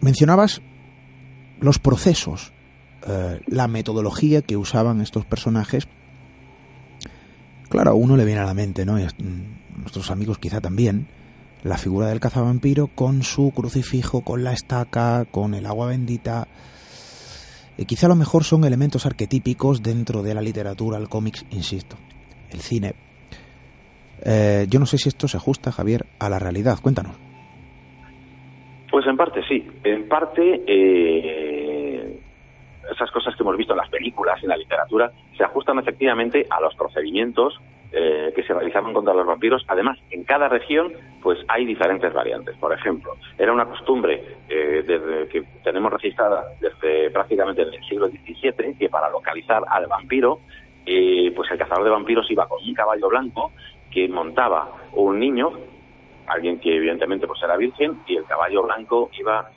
[0.00, 0.62] mencionabas
[1.60, 2.52] los procesos,
[3.06, 5.88] eh, la metodología que usaban estos personajes.
[7.68, 8.98] Claro, a uno le viene a la mente, ¿no?
[8.98, 9.08] Y a
[9.76, 11.06] nuestros amigos quizá también,
[11.62, 16.48] la figura del cazavampiro con su crucifijo, con la estaca, con el agua bendita.
[17.76, 21.96] Y quizá a lo mejor son elementos arquetípicos dentro de la literatura, el cómics, insisto,
[22.50, 22.94] el cine.
[24.22, 26.78] Eh, yo no sé si esto se ajusta, Javier, a la realidad.
[26.82, 27.16] Cuéntanos.
[28.90, 29.66] Pues en parte sí.
[29.84, 31.59] En parte eh,
[32.90, 36.46] esas cosas que hemos visto en las películas y en la literatura se ajustan efectivamente
[36.50, 37.60] a los procedimientos
[37.92, 39.64] eh, que se realizaban contra los vampiros.
[39.66, 42.56] Además, en cada región, pues hay diferentes variantes.
[42.56, 48.88] Por ejemplo, era una costumbre eh, que tenemos registrada desde prácticamente el siglo XVII que
[48.88, 50.38] para localizar al vampiro,
[50.86, 53.52] eh, pues el cazador de vampiros iba con un caballo blanco
[53.90, 55.50] que montaba un niño,
[56.26, 59.50] alguien que evidentemente pues era virgen, y el caballo blanco iba,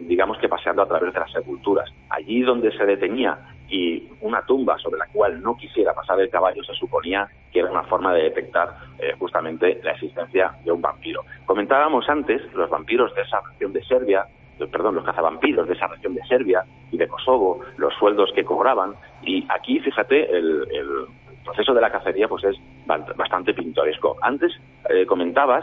[0.00, 1.90] digamos que paseando a través de las sepulturas.
[2.10, 6.62] Allí donde se detenía y una tumba sobre la cual no quisiera pasar el caballo
[6.64, 11.22] se suponía que era una forma de detectar eh, justamente la existencia de un vampiro.
[11.46, 14.26] Comentábamos antes los vampiros de esa región de Serbia,
[14.58, 18.44] eh, perdón, los cazavampiros de esa región de Serbia y de Kosovo, los sueldos que
[18.44, 20.66] cobraban y aquí, fíjate, el,
[21.44, 24.16] proceso de la cacería pues es bastante pintoresco.
[24.22, 24.50] Antes
[24.88, 25.62] eh, comentabas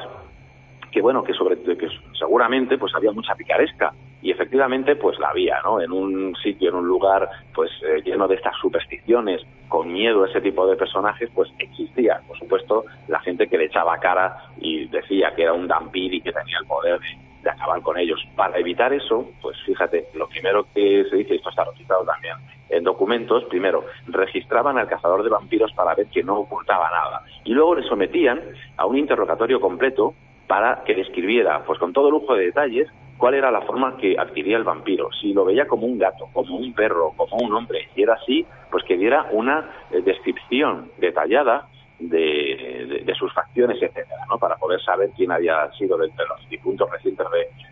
[0.92, 3.94] que bueno que sobre que seguramente pues había mucha picaresca.
[4.22, 8.28] Y efectivamente pues la había no en un sitio en un lugar pues eh, lleno
[8.28, 12.22] de estas supersticiones con miedo a ese tipo de personajes pues existía.
[12.28, 16.22] Por supuesto la gente que le echaba cara y decía que era un dampir y
[16.22, 17.00] que tenía el poder
[17.42, 18.20] de, acabar con ellos.
[18.36, 22.36] Para evitar eso pues fíjate lo primero que se dice esto está registrado también
[22.70, 27.24] en documentos primero registraban al cazador de vampiros para ver que no ocultaba nada.
[27.44, 28.40] Y luego le sometían
[28.78, 30.16] a un interrogatorio completo
[30.48, 34.58] para que describiera, pues con todo lujo de detalles, cuál era la forma que adquiría
[34.58, 35.10] el vampiro.
[35.22, 38.46] Si lo veía como un gato, como un perro, como un hombre, y era así,
[38.72, 41.68] pues que diera una eh, descripción detallada
[42.00, 44.40] de, sus facciones, etcétera, ¿no?
[44.40, 47.28] Para poder saber quién había sido de, los difuntos recientes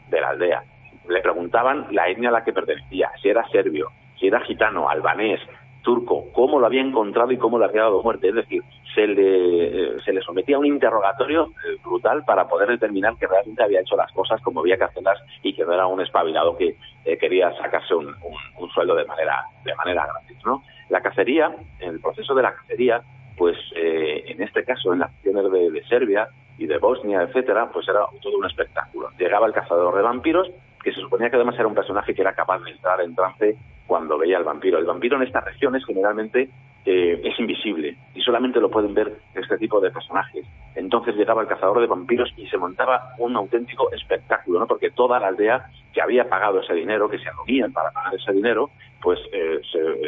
[0.10, 0.63] de, la aldea.
[1.08, 5.39] Le preguntaban la etnia a la que pertenecía, si era serbio, si era gitano, albanés,
[5.89, 8.30] turco, cómo lo había encontrado y cómo le había dado muerte.
[8.30, 8.62] Es decir,
[8.93, 13.25] se le, eh, se le sometía a un interrogatorio eh, brutal para poder determinar que
[13.25, 16.56] realmente había hecho las cosas como había que hacerlas y que no era un espabilado
[16.56, 16.75] que
[17.06, 18.15] eh, quería sacarse un,
[18.71, 20.38] sueldo de manera, de manera gratis.
[20.45, 20.62] ¿no?
[20.89, 23.02] La cacería, el proceso de la cacería,
[23.36, 26.28] pues en este caso en las acciones de, de Serbia
[26.60, 29.10] y de Bosnia, etcétera, pues era todo un espectáculo.
[29.17, 30.52] Llegaba el cazador de vampiros,
[30.84, 33.58] que se suponía que además era un personaje que era capaz de entrar en trance
[33.89, 34.78] cuando veía al vampiro.
[34.78, 36.47] El vampiro en estas regiones generalmente
[36.86, 40.45] eh, es invisible y solamente lo pueden ver este tipo de personajes.
[40.75, 44.67] Entonces llegaba el cazador de vampiros y se montaba un auténtico espectáculo, ¿no?
[44.67, 48.32] Porque toda la aldea que había pagado ese dinero, que se reunían para pagar ese
[48.32, 48.69] dinero,
[49.02, 49.60] pues eh,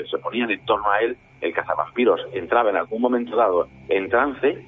[0.10, 1.17] se, ponían en torno a él.
[1.41, 4.63] El cazavampiros entraba en algún momento dado en trance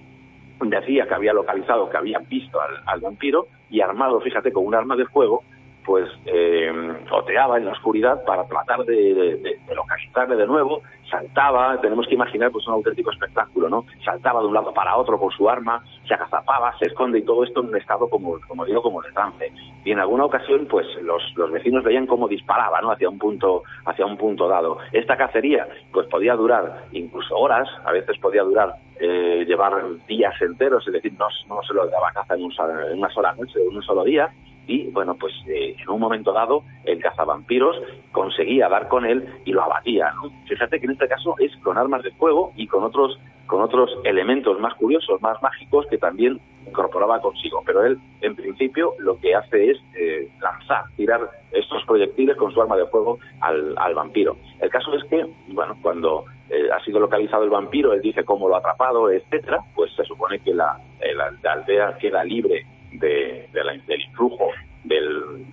[0.59, 4.73] decía que había localizado, que había visto al, al, vampiro y armado, fíjate, con un
[4.73, 5.43] arma de fuego,
[5.85, 6.71] pues eh,
[7.11, 12.67] oteaba en la oscuridad para tratar de, localizarle de nuevo, saltaba, tenemos que imaginar pues
[12.67, 13.85] un auténtico espectáculo, ¿no?
[14.03, 17.43] Saltaba de un lado para otro con su arma, se agazapaba, se esconde y todo
[17.43, 19.51] esto en un estado como, digo, como de trance.
[19.85, 22.91] Y en alguna ocasión, pues los, los vecinos veían cómo disparaba, ¿no?
[22.91, 24.77] Hacia un punto, hacia un punto dado.
[24.91, 29.73] Esta cacería, pues podía durar incluso horas, a veces podía durar eh, llevar
[30.07, 33.75] días enteros, es decir, no, no se lo daba caza en, en una noche, en
[33.75, 34.31] un solo día,
[34.67, 37.75] y bueno, pues eh, en un momento dado el cazavampiros
[38.11, 40.11] conseguía dar con él y lo abatía.
[40.15, 40.31] ¿no?
[40.47, 43.91] Fíjate que en este caso es con armas de fuego y con otros con otros
[44.05, 47.61] elementos más curiosos, más mágicos que también incorporaba consigo.
[47.65, 52.61] Pero él, en principio, lo que hace es eh, lanzar, tirar estos proyectiles con su
[52.61, 54.37] arma de fuego al, vampiro.
[54.59, 58.47] El caso es que, bueno, cuando eh, ha sido localizado el vampiro, él dice cómo
[58.47, 60.79] lo ha atrapado, etcétera, pues se supone que la,
[61.43, 62.65] la aldea queda libre
[62.99, 64.49] de, del influjo
[64.83, 65.45] del,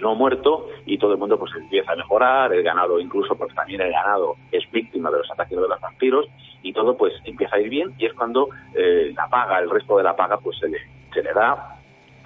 [0.00, 3.80] no muerto y todo el mundo pues empieza a mejorar, el ganado incluso pues también
[3.80, 6.26] el ganado es víctima de los ataques de los vampiros
[6.62, 9.96] y todo pues empieza a ir bien y es cuando eh, la paga, el resto
[9.96, 10.78] de la paga pues se le,
[11.12, 11.78] se le da,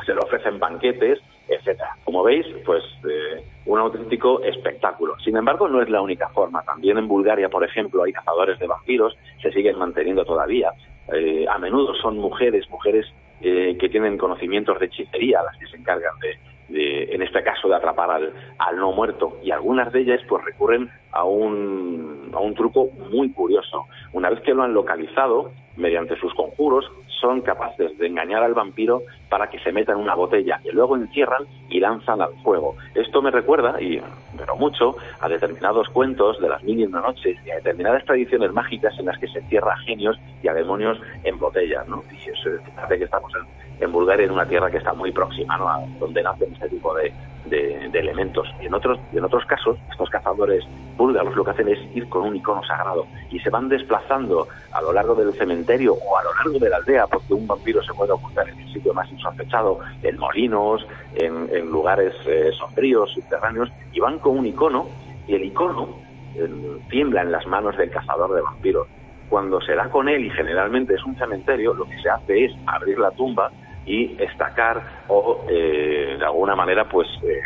[0.05, 1.97] se le ofrecen banquetes, etcétera.
[2.05, 5.19] Como veis, pues eh, un auténtico espectáculo.
[5.25, 6.63] Sin embargo, no es la única forma.
[6.63, 10.73] También en Bulgaria, por ejemplo, hay cazadores de vampiros, se siguen manteniendo todavía.
[11.13, 13.07] Eh, a menudo son mujeres, mujeres
[13.41, 17.77] eh, que tienen conocimientos de hechicería, las que se encargan de, en este caso de
[17.77, 19.39] atrapar al, al, no muerto.
[19.43, 23.87] Y algunas de ellas pues recurren a un, a un truco muy curioso.
[24.13, 29.03] Una vez que lo han localizado, mediante sus conjuros, son capaces de engañar al vampiro
[29.29, 32.77] para que se meta en una botella y luego encierran y lanzan al fuego.
[32.95, 34.01] Esto me recuerda, y
[34.37, 38.53] pero mucho, a determinados cuentos de las mil y una noches y a determinadas tradiciones
[38.53, 42.03] mágicas en las que se encierra a genios y a demonios en botellas, ¿no?
[42.13, 45.57] Y eso, fíjate que estamos en, en Bulgaria, en una tierra que está muy próxima,
[45.57, 45.69] ¿no?
[45.69, 47.13] A donde nacen este tipo de,
[47.49, 48.49] de, elementos.
[48.61, 50.65] Y en otros, en otros casos, estos cazadores
[50.97, 54.83] búlgaros lo que hacen es ir con un icono sagrado y se van desplazando a
[54.83, 57.95] lo largo del cementerio o a lo largo de la aldea, porque un vampiro se
[57.95, 64.01] puede ocultar en el sitio más insospechado, en molinos, en, lugares eh, sombríos, subterráneos, y
[64.01, 64.87] van con un icono
[65.27, 65.97] y el icono
[66.35, 66.49] eh,
[66.89, 68.87] tiembla en las manos del cazador de vampiros.
[69.29, 72.53] Cuando se da con él, y generalmente es un cementerio, lo que se hace es
[72.67, 73.51] abrir la tumba
[73.89, 77.41] y estacar o eh, de alguna manera pues eh,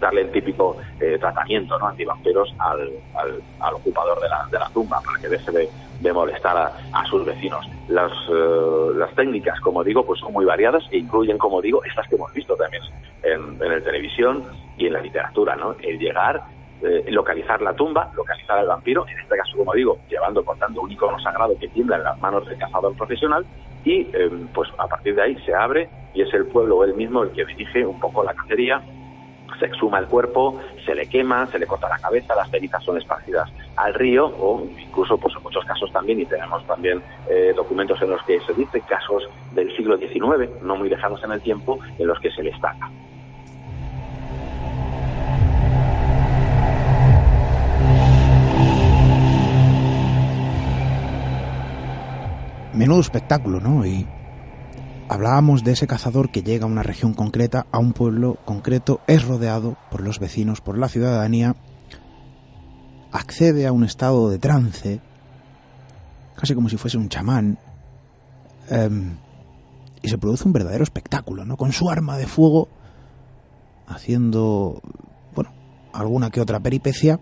[0.00, 1.88] darle el típico eh, tratamiento ¿no?
[1.88, 2.90] antivampiros al,
[3.60, 5.68] al, ocupador de la, de la, tumba para que deje de,
[6.00, 7.66] de molestar a, sus vecinos.
[7.88, 8.12] Las,
[8.96, 12.32] las técnicas, como digo, pues son muy variadas e incluyen, como digo, estas que hemos
[12.32, 12.82] visto también
[13.22, 14.44] en, en la televisión
[14.78, 15.74] y en la literatura, ¿no?
[15.82, 16.42] El llegar
[17.08, 21.18] localizar la tumba, localizar al vampiro, en este caso, como digo, llevando, por un icono
[21.20, 23.46] sagrado que tiembla en las manos del cazador profesional
[23.84, 27.22] y em, pues a partir de ahí se abre y es el pueblo él mismo
[27.22, 28.82] el que dirige un poco la cacería
[29.58, 32.98] se exhuma el cuerpo, se le quema, se le corta la cabeza, las cenizas son
[32.98, 38.00] esparcidas al río o incluso pues en muchos casos también y tenemos también eh, documentos
[38.02, 41.78] en los que se dice casos del siglo XIX, no muy lejanos en el tiempo,
[41.98, 42.90] en los que se le estaca.
[52.74, 53.86] Menudo espectáculo, ¿no?
[53.86, 54.04] Y
[55.08, 59.24] hablábamos de ese cazador que llega a una región concreta, a un pueblo concreto, es
[59.24, 61.54] rodeado por los vecinos, por la ciudadanía,
[63.12, 65.00] accede a un estado de trance,
[66.34, 67.58] casi como si fuese un chamán,
[68.68, 69.18] em,
[70.02, 71.56] y se produce un verdadero espectáculo, ¿no?
[71.56, 72.68] Con su arma de fuego,
[73.86, 74.82] haciendo,
[75.32, 75.52] bueno,
[75.92, 77.20] alguna que otra peripecia,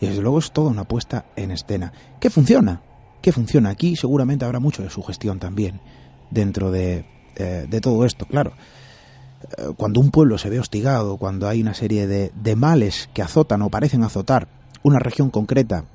[0.00, 2.82] y desde luego es toda una puesta en escena, que funciona,
[3.24, 5.80] que funciona aquí, seguramente habrá mucho de su gestión también
[6.30, 7.06] dentro de,
[7.36, 8.52] eh, de todo esto, claro.
[9.56, 13.22] Eh, cuando un pueblo se ve hostigado, cuando hay una serie de, de males que
[13.22, 14.46] azotan o parecen azotar
[14.82, 15.86] una región concreta,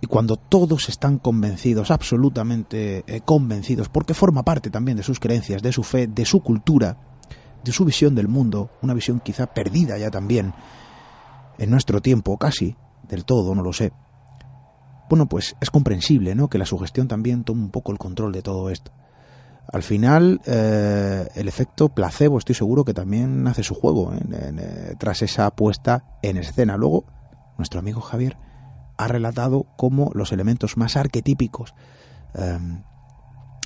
[0.00, 5.62] y cuando todos están convencidos, absolutamente eh, convencidos, porque forma parte también de sus creencias,
[5.62, 6.96] de su fe, de su cultura,
[7.62, 10.52] de su visión del mundo, una visión quizá perdida ya también
[11.58, 12.74] en nuestro tiempo, casi
[13.08, 13.92] del todo, no lo sé,
[15.08, 16.48] bueno, pues es comprensible, ¿no?
[16.48, 18.92] Que la sugestión también tome un poco el control de todo esto.
[19.72, 24.20] Al final, eh, el efecto placebo, estoy seguro que también hace su juego ¿eh?
[24.30, 26.76] Eh, tras esa puesta en escena.
[26.76, 27.06] Luego,
[27.56, 28.36] nuestro amigo Javier
[28.96, 31.74] ha relatado cómo los elementos más arquetípicos
[32.34, 32.82] em,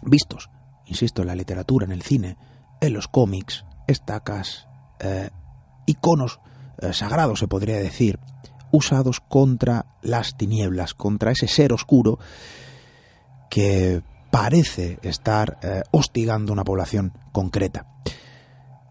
[0.03, 0.51] vistos,
[0.87, 2.37] insisto, en la literatura, en el cine,
[2.81, 4.69] en los cómics, estacas,
[5.87, 6.41] iconos
[6.93, 8.19] sagrados, se podría decir,
[8.71, 12.19] usados contra las tinieblas, contra ese ser oscuro
[13.51, 17.87] que parece estar eh, hostigando una población concreta.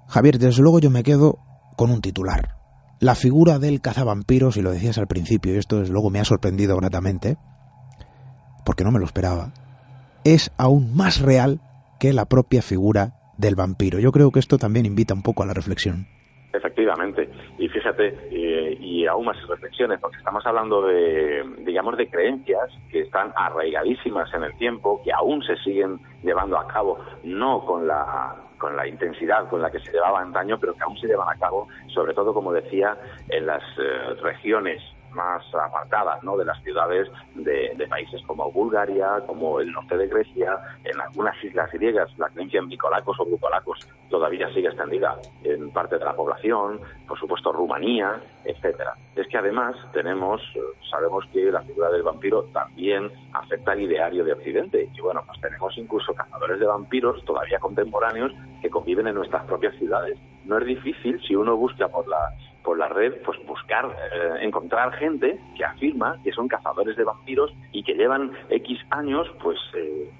[0.07, 1.39] Javier, desde luego yo me quedo
[1.75, 2.55] con un titular.
[2.99, 6.25] La figura del cazavampiros, y lo decías al principio, y esto desde luego me ha
[6.25, 7.37] sorprendido gratamente,
[8.65, 9.53] porque no me lo esperaba,
[10.23, 11.61] es aún más real
[11.99, 13.99] que la propia figura del vampiro.
[13.99, 16.07] Yo creo que esto también invita un poco a la reflexión.
[16.57, 17.29] Efectivamente.
[17.59, 23.01] Y fíjate, eh, y aún más reflexiones, porque estamos hablando de, digamos, de creencias que
[23.01, 28.35] están arraigadísimas en el tiempo, que aún se siguen llevando a cabo, no con la,
[28.57, 31.39] con la intensidad con la que se llevaba antaño, pero que aún se llevan a
[31.39, 32.97] cabo, sobre todo, como decía,
[33.29, 34.81] en las eh, regiones
[35.17, 36.37] más apartadas ¿no?
[36.37, 41.71] de las ciudades de, países como Bulgaria, como el norte de Grecia, en algunas islas
[41.71, 46.79] griegas, la creencia en bicolacos o bucolacos todavía sigue extendida en parte de la población,
[47.07, 48.93] por supuesto Rumanía, etcétera.
[49.15, 50.41] Es que además tenemos,
[50.89, 55.39] sabemos que la figura del vampiro también afecta al ideario de Occidente y bueno, pues
[55.41, 60.19] tenemos incluso cazadores de vampiros todavía contemporáneos que conviven en nuestras propias ciudades.
[60.45, 62.33] No es difícil si uno busca por la
[62.67, 67.53] por la red, pues buscar, eh, encontrar gente que afirma que son cazadores de vampiros
[67.71, 70.11] y que llevan X años, pues eh,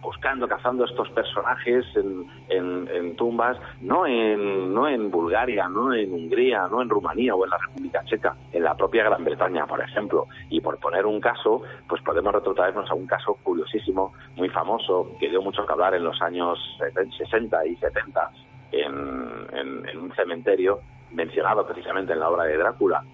[0.00, 6.68] buscando, cazando estos personajes en, en, tumbas, no en, no en Bulgaria, no en Hungría,
[6.70, 10.26] no en Rumanía o en la República Checa, en la propia Gran Bretaña, por ejemplo.
[10.48, 15.28] Y por poner un caso, pues podemos retrotraernos a un caso curiosísimo, muy famoso, que
[15.28, 16.58] dio mucho que hablar en los años
[17.18, 18.30] 60 y 70
[18.72, 20.80] en, en un cementerio
[21.12, 23.04] mencionado precisamente en la obra de Drácula,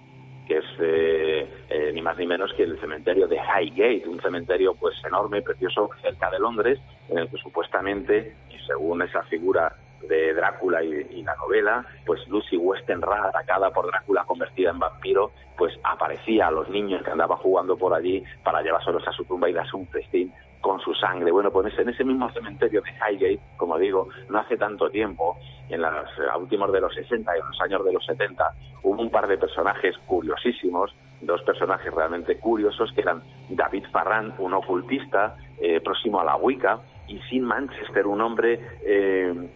[0.47, 4.75] que es eh, eh, ni más ni menos que el cementerio de Highgate, un cementerio
[4.75, 6.79] pues enorme, precioso, cerca de Londres,
[7.09, 9.75] en el que supuestamente, y según esa figura
[10.09, 15.75] de Drácula y, la novela, pues Lucy Westenra, atacada por Drácula convertida en vampiro, pues
[15.83, 19.53] aparecía a los niños que andaban jugando por allí para llevárselos a su tumba y
[19.53, 21.31] darse un festín con su sangre.
[21.31, 25.37] Bueno, pues en ese mismo cementerio de Highgate, como digo, no hace tanto tiempo,
[25.69, 25.93] en los
[26.39, 28.53] últimos de los 60 y en los años de los 70,
[28.83, 34.55] hubo un par de personajes curiosísimos, dos personajes realmente curiosos, que eran David Farran, un
[34.55, 39.49] ocultista eh, próximo a la Wicca, y Sin Manchester, un hombre eh,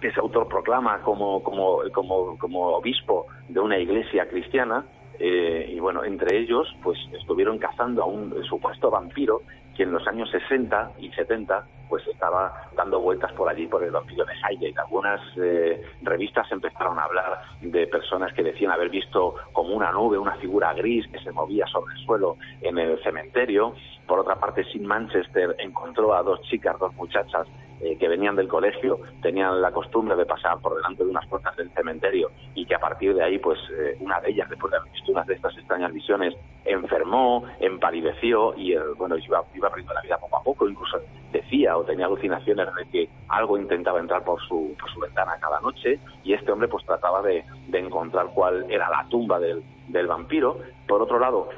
[0.00, 4.84] que se autoproclama como, como, como, como obispo de una iglesia cristiana,
[5.18, 9.42] eh, y bueno, entre ellos, pues estuvieron cazando a un supuesto vampiro
[9.76, 13.90] que en los años 60 y 70 pues estaba dando vueltas por allí por el
[13.90, 14.80] vampiro de Highgate.
[14.80, 20.16] Algunas eh, revistas empezaron a hablar de personas que decían haber visto como una nube,
[20.16, 23.74] una figura gris que se movía sobre el suelo en el cementerio.
[24.06, 27.46] Por otra parte, Sin Manchester encontró a dos chicas, dos muchachas
[27.82, 31.56] eh, que venían del colegio tenían la costumbre de pasar por delante de unas puertas
[31.56, 34.76] del cementerio y que a partir de ahí, pues eh, una de ellas, después de
[34.78, 39.94] haber visto una de estas extrañas visiones, enfermó, empalideció y eh, bueno, iba, iba perdiendo
[39.94, 40.98] la vida poco a poco, incluso
[41.32, 45.60] decía o tenía alucinaciones de que algo intentaba entrar por su, por su ventana cada
[45.60, 50.06] noche y este hombre pues trataba de, de encontrar cuál era la tumba del, del
[50.06, 50.58] vampiro.
[50.86, 51.48] Por otro lado,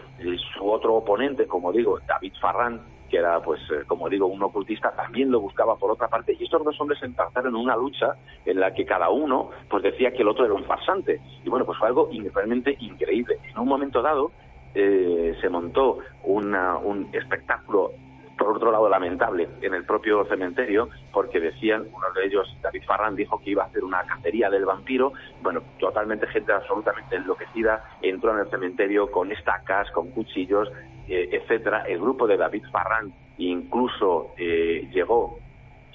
[0.57, 2.81] su otro oponente, como digo, David Farran,
[3.15, 6.37] que era, pues, eh, como digo, un ocultista, también lo buscaba por otra parte.
[6.37, 10.23] Y estos dos hombres empezaron una lucha en la que cada uno, pues, decía que
[10.23, 11.21] el otro era un farsante.
[11.45, 13.39] Y bueno, pues fue algo realmente increíble.
[13.49, 14.33] En un momento dado,
[14.75, 17.93] eh, se montó una, un espectáculo
[18.37, 23.15] por otro lado lamentable en el propio cementerio porque decían, uno de ellos, David Farran,
[23.15, 28.33] dijo que iba a hacer una cacería del vampiro, bueno, totalmente gente absolutamente enloquecida entró
[28.33, 30.69] en el cementerio con estacas, con cuchillos,
[31.09, 31.85] eh, etcétera.
[31.87, 35.39] El grupo de David Farran incluso eh, llegó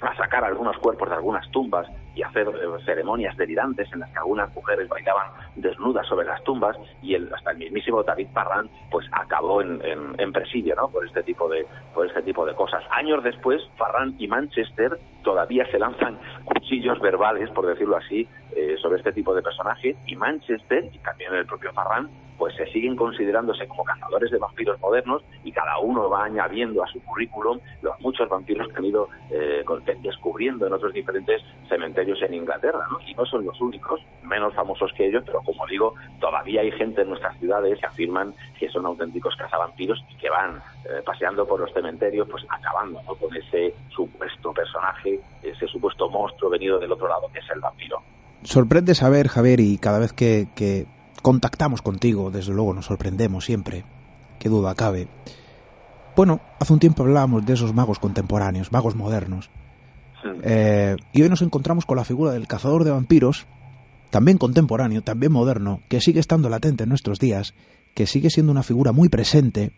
[0.00, 4.18] a sacar algunos cuerpos de algunas tumbas y hacer eh, ceremonias delirantes en las que
[4.18, 9.06] algunas mujeres bailaban desnudas sobre las tumbas y el, hasta el mismísimo David Parran pues
[9.12, 10.88] acabó en, en, presidio ¿no?
[10.88, 15.66] por este tipo de por este tipo de cosas años después Farran y Manchester todavía
[15.70, 20.88] se lanzan cuchillos verbales por decirlo así eh, sobre este tipo de personajes y Manchester
[20.92, 22.08] y también el propio Farran
[22.40, 26.86] pues se siguen considerándose como cazadores de vampiros modernos y cada uno va añadiendo a
[26.86, 29.62] su currículum los muchos vampiros que han ido eh,
[30.02, 32.98] descubriendo en otros diferentes cementerios en Inglaterra, ¿no?
[33.06, 37.02] Y no son los únicos, menos famosos que ellos, pero como digo, todavía hay gente
[37.02, 41.60] en nuestras ciudades que afirman que son auténticos cazavampiros y que van eh, paseando por
[41.60, 45.09] los cementerios, pues acabando con ese supuesto personaje,
[45.42, 48.02] ese supuesto monstruo venido del otro lado, que es el vampiro.
[48.42, 50.86] Sorprende saber, Javier, y cada vez que
[51.22, 53.84] contactamos contigo, desde luego nos sorprendemos siempre,
[54.38, 55.08] qué duda cabe.
[56.16, 59.50] Bueno, hace un tiempo hablábamos de esos magos contemporáneos, magos modernos.
[60.42, 63.46] Eh, y hoy nos encontramos con la figura del cazador de vampiros,
[64.10, 67.54] también contemporáneo, también moderno, que sigue estando latente en nuestros días,
[67.94, 69.72] que sigue siendo una figura muy presente.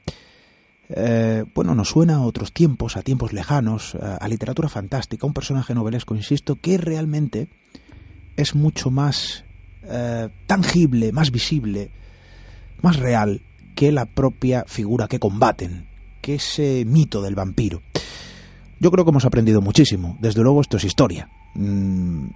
[0.88, 5.74] Eh, bueno, nos suena a otros tiempos, a tiempos lejanos, a literatura fantástica, un personaje
[5.74, 7.48] novelesco, insisto, que realmente
[8.36, 9.44] es mucho más
[9.84, 11.90] eh, tangible, más visible,
[12.82, 13.42] más real
[13.74, 15.86] que la propia figura que combaten,
[16.20, 17.82] que ese mito del vampiro.
[18.78, 20.16] Yo creo que hemos aprendido muchísimo.
[20.20, 21.28] Desde luego esto es historia.
[21.54, 22.26] Mm,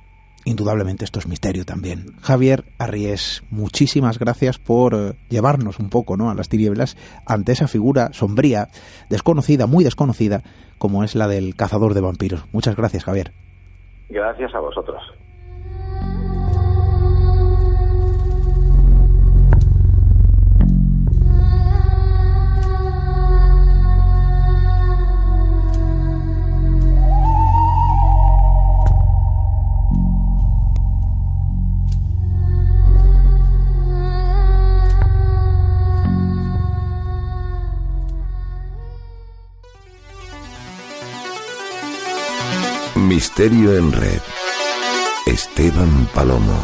[0.47, 2.15] indudablemente esto es misterio también.
[2.23, 6.31] Javier Arries, muchísimas gracias por eh, llevarnos un poco ¿no?
[6.31, 8.69] a las tinieblas ante esa figura sombría,
[9.11, 10.43] desconocida, muy desconocida,
[10.79, 12.47] como es la del cazador de vampiros.
[12.53, 13.33] Muchas gracias, Javier.
[14.09, 15.03] Gracias a vosotros.
[43.27, 44.21] Misterio en Red.
[45.27, 46.63] Esteban Palomo.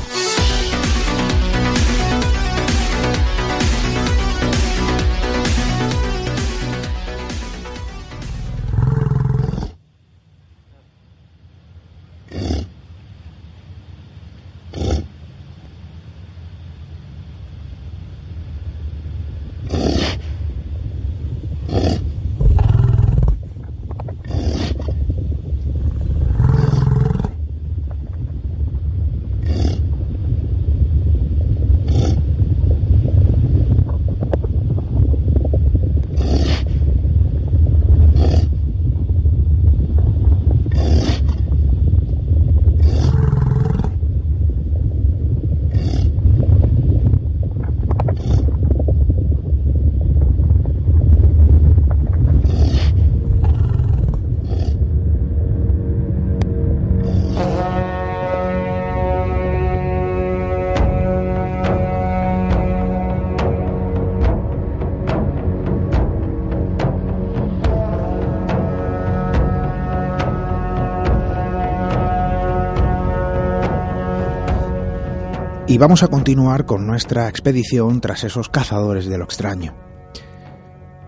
[75.82, 79.74] Vamos a continuar con nuestra expedición tras esos cazadores de lo extraño.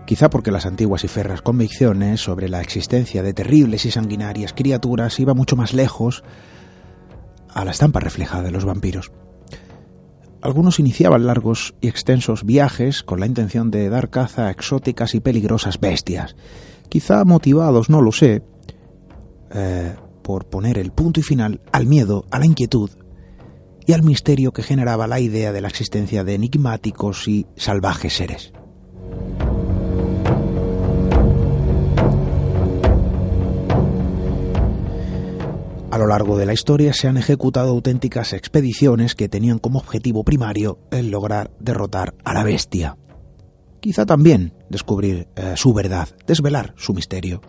[0.05, 5.17] Quizá porque las antiguas y ferras convicciones sobre la existencia de terribles y sanguinarias criaturas
[5.21, 6.25] iba mucho más lejos
[7.53, 9.13] a la estampa reflejada de los vampiros.
[10.41, 15.21] Algunos iniciaban largos y extensos viajes con la intención de dar caza a exóticas y
[15.21, 16.35] peligrosas bestias,
[16.89, 18.43] quizá motivados, no lo sé,
[19.51, 22.89] eh, por poner el punto y final al miedo, a la inquietud
[23.85, 28.51] y al misterio que generaba la idea de la existencia de enigmáticos y salvajes seres.
[35.95, 40.25] A lo largo de la historia se han ejecutado auténticas expediciones que tenían como objetivo
[40.25, 42.97] primario el lograr derrotar a la bestia.
[43.79, 47.39] Quizá también descubrir eh, su verdad, desvelar su misterio.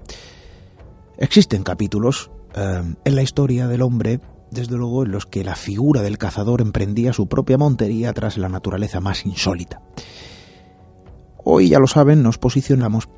[1.18, 4.20] Existen capítulos eh, en la historia del hombre,
[4.50, 8.48] desde luego, en los que la figura del cazador emprendía su propia montería tras la
[8.48, 9.82] naturaleza más insólita.
[11.44, 13.08] Hoy, ya lo saben, nos posicionamos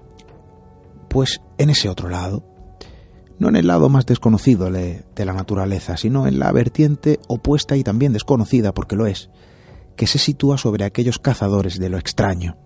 [1.08, 2.44] pues en ese otro lado,
[3.38, 7.84] no en el lado más desconocido de la naturaleza, sino en la vertiente opuesta y
[7.84, 9.30] también desconocida, porque lo es,
[9.96, 12.56] que se sitúa sobre aquellos cazadores de lo extraño.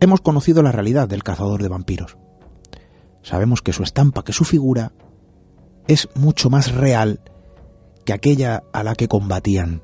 [0.00, 2.16] Hemos conocido la realidad del cazador de vampiros.
[3.22, 4.92] Sabemos que su estampa, que su figura,
[5.88, 7.20] es mucho más real
[8.04, 9.82] que aquella a la que combatían,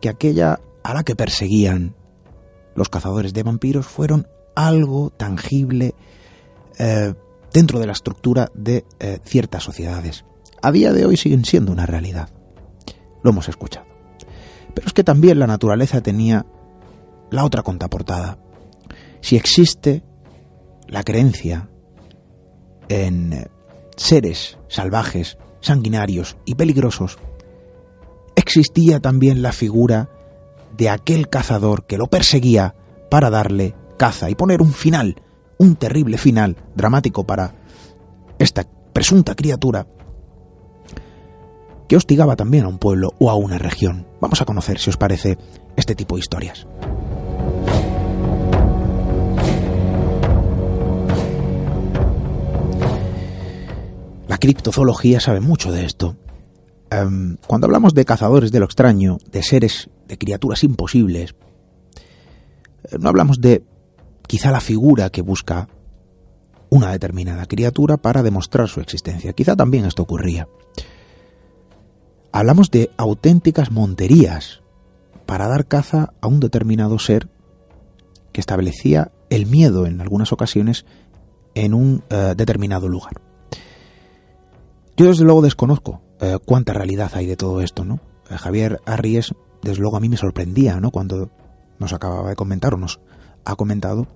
[0.00, 1.94] que aquella a la que perseguían.
[2.74, 5.94] Los cazadores de vampiros fueron algo tangible,
[6.78, 7.14] eh,
[7.52, 10.24] dentro de la estructura de eh, ciertas sociedades.
[10.62, 12.28] A día de hoy siguen siendo una realidad.
[13.22, 13.86] Lo hemos escuchado.
[14.74, 16.46] Pero es que también la naturaleza tenía
[17.30, 18.38] la otra contraportada.
[19.20, 20.02] Si existe
[20.86, 21.68] la creencia
[22.88, 23.46] en eh,
[23.96, 27.18] seres salvajes, sanguinarios y peligrosos,
[28.36, 30.10] existía también la figura
[30.76, 32.74] de aquel cazador que lo perseguía
[33.10, 35.16] para darle caza y poner un final
[35.60, 37.54] un terrible final dramático para
[38.38, 38.64] esta
[38.94, 39.86] presunta criatura
[41.86, 44.06] que hostigaba también a un pueblo o a una región.
[44.22, 45.36] Vamos a conocer, si os parece,
[45.76, 46.66] este tipo de historias.
[54.40, 56.16] Criptozoología sabe mucho de esto.
[56.90, 61.36] Em, cuando hablamos de cazadores de lo extraño, de seres, de criaturas imposibles,
[62.84, 63.62] eh, no hablamos de
[64.26, 65.68] quizá la figura que busca
[66.68, 69.32] una determinada criatura para demostrar su existencia.
[69.32, 70.48] Quizá también esto ocurría.
[72.32, 74.62] Hablamos de auténticas monterías
[75.26, 77.28] para dar caza a un determinado ser
[78.32, 80.86] que establecía el miedo en algunas ocasiones
[81.54, 83.29] en un eh, determinado lugar.
[85.00, 88.00] Yo desde luego desconozco eh, cuánta realidad hay de todo esto, ¿no?
[88.28, 90.90] Eh, Javier Arries, desde luego a mí me sorprendía, ¿no?
[90.90, 91.30] Cuando
[91.78, 93.00] nos acababa de comentar o nos
[93.46, 94.08] ha comentado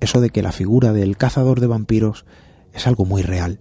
[0.00, 2.24] eso de que la figura del cazador de vampiros
[2.72, 3.60] es algo muy real.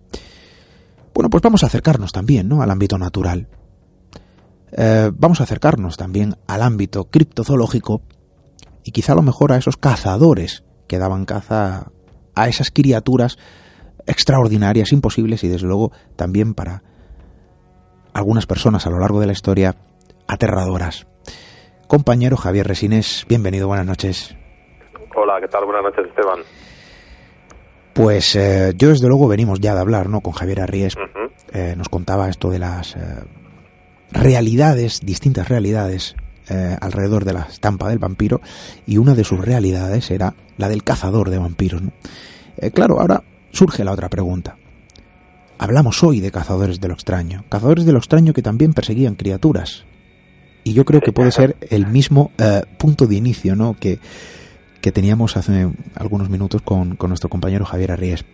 [1.13, 2.63] Bueno, pues vamos a acercarnos también ¿no?
[2.63, 3.47] al ámbito natural.
[4.71, 8.01] Eh, vamos a acercarnos también al ámbito criptozoológico
[8.83, 11.91] y quizá a lo mejor a esos cazadores que daban caza
[12.33, 13.37] a esas criaturas
[14.07, 16.83] extraordinarias, imposibles y desde luego también para
[18.13, 19.75] algunas personas a lo largo de la historia
[20.27, 21.07] aterradoras.
[21.87, 24.35] Compañero Javier Resines, bienvenido, buenas noches.
[25.15, 25.65] Hola, ¿qué tal?
[25.65, 26.39] Buenas noches, Esteban.
[27.93, 30.21] Pues eh, yo desde luego venimos ya de hablar, ¿no?
[30.21, 30.95] Con Javier Arries.
[31.53, 32.99] Eh, nos contaba esto de las eh,
[34.11, 36.15] realidades, distintas realidades
[36.81, 38.41] alrededor de la estampa del vampiro
[38.85, 41.81] y una de sus realidades era la del cazador de vampiros.
[41.81, 41.93] ¿no?
[42.73, 44.57] claro, ahora surge la otra pregunta.
[45.57, 49.85] Hablamos hoy de cazadores de lo extraño, cazadores de lo extraño que también perseguían criaturas.
[50.63, 52.31] Y yo creo que puede ser el mismo
[52.77, 53.75] punto de inicio, ¿no?
[53.79, 53.99] Que
[54.81, 58.25] que teníamos hace algunos minutos con, nuestro compañero Javier Arries.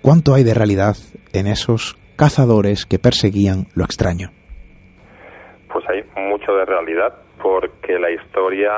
[0.00, 0.96] ¿Cuánto hay de realidad
[1.32, 4.32] en esos cazadores que perseguían lo extraño?
[5.72, 8.72] Pues hay mucho de realidad porque la historia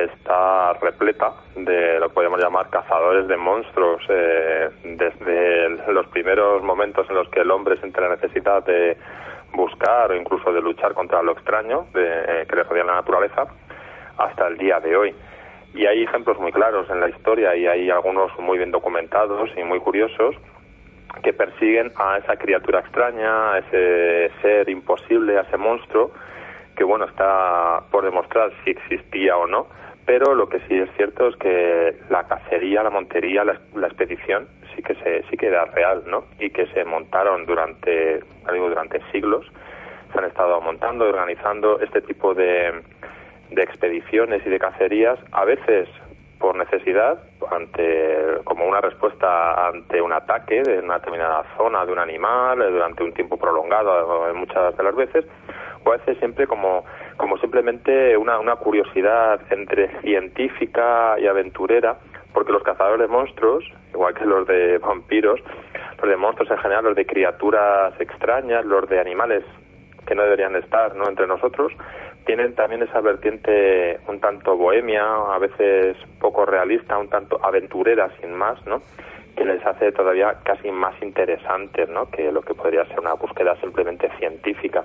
[0.00, 4.02] está repleta de lo que podemos llamar cazadores de monstruos.
[4.08, 8.96] Eh, desde los primeros momentos en los que el hombre siente la necesidad de
[9.52, 13.46] buscar o incluso de luchar contra lo extraño de, que le rodea la naturaleza,
[14.18, 15.14] hasta el día de hoy.
[15.74, 19.62] Y hay ejemplos muy claros en la historia y hay algunos muy bien documentados y
[19.62, 20.34] muy curiosos
[21.22, 26.12] que persiguen a esa criatura extraña, a ese ser imposible, a ese monstruo,
[26.76, 29.66] que bueno, está por demostrar si existía o no,
[30.06, 34.82] pero lo que sí es cierto es que la cacería, la montería, la, expedición sí
[34.82, 36.24] que se sí que era real, ¿no?
[36.38, 38.20] Y que se montaron durante,
[38.52, 39.44] digo, durante siglos
[40.12, 42.72] se han estado montando y organizando este tipo de,
[43.50, 45.88] de expediciones y de cacerías, a veces
[46.38, 47.18] por necesidad,
[47.50, 52.70] ante como una respuesta ante un ataque de una determinada zona de un animal eh,
[52.70, 55.24] durante un tiempo prolongado, muchas de las veces,
[55.84, 56.84] o a veces siempre como,
[57.16, 61.96] como simplemente una, una curiosidad entre científica y aventurera,
[62.32, 65.40] porque los cazadores de monstruos, igual que los de vampiros,
[66.00, 69.44] los de monstruos en general, los de criaturas extrañas, los de animales
[70.06, 71.08] que no deberían estar ¿no?
[71.08, 71.72] entre nosotros,
[72.28, 78.34] tienen también esa vertiente un tanto bohemia, a veces poco realista, un tanto aventurera sin
[78.34, 78.82] más, ¿no?
[79.34, 82.10] que les hace todavía casi más interesantes ¿no?
[82.10, 84.84] que lo que podría ser una búsqueda simplemente científica.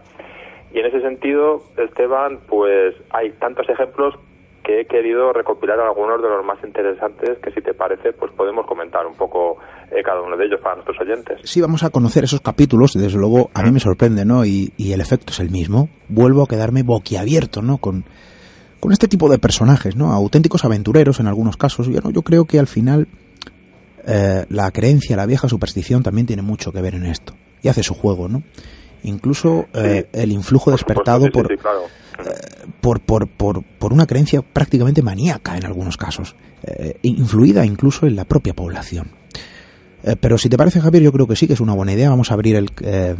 [0.71, 4.15] Y en ese sentido, Esteban, pues hay tantos ejemplos
[4.63, 8.65] que he querido recopilar algunos de los más interesantes que si te parece pues podemos
[8.65, 9.57] comentar un poco
[9.91, 11.39] eh, cada uno de ellos para nuestros oyentes.
[11.43, 14.45] Sí, vamos a conocer esos capítulos, desde luego a mí me sorprende, ¿no?
[14.45, 15.89] Y, el efecto es el mismo.
[16.07, 17.77] Vuelvo a quedarme boquiabierto, ¿no?
[17.77, 18.05] Con,
[18.79, 20.13] con este tipo de personajes, ¿no?
[20.13, 21.87] Auténticos aventureros en algunos casos.
[21.87, 22.11] Yo, ¿no?
[22.11, 23.07] yo creo que al final
[24.05, 27.33] eh, la creencia, la vieja superstición también tiene mucho que ver en esto.
[27.61, 28.43] Y hace su juego, ¿no?
[29.03, 31.47] Incluso eh, el influjo despertado por,
[32.81, 38.15] por, por, por, por, una creencia prácticamente maníaca en algunos casos, eh, influida incluso en
[38.15, 39.07] la propia población.
[40.03, 42.09] Eh, pero si te parece, Javier, yo creo que sí que es una buena idea.
[42.09, 43.15] Vamos a abrir el, eh,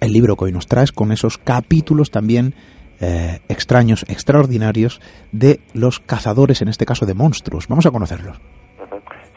[0.00, 2.54] el libro que hoy nos traes con esos capítulos también
[2.98, 7.68] extraños, extraordinarios de los cazadores, en este caso de monstruos.
[7.68, 8.40] Vamos a conocerlos.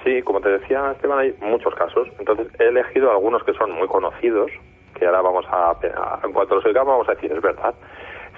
[0.01, 2.07] Sí, como te decía, Esteban, hay muchos casos.
[2.19, 4.49] Entonces he elegido algunos que son muy conocidos,
[4.99, 5.75] que ahora vamos a,
[6.23, 7.73] en cuanto los oigamos, vamos a decir, es verdad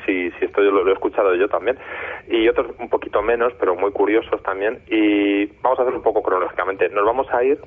[0.05, 1.77] si, si esto yo lo, he escuchado yo también,
[2.27, 4.79] y otros un poquito menos, pero muy curiosos también.
[4.87, 6.89] Y vamos a hacer un poco cronológicamente.
[6.89, 7.59] Nos vamos a ir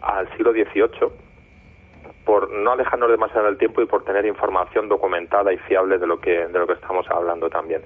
[0.00, 1.10] al siglo XVIII
[2.24, 6.20] por no alejarnos demasiado del tiempo y por tener información documentada y fiable de lo
[6.20, 7.82] que, de lo que estamos hablando también.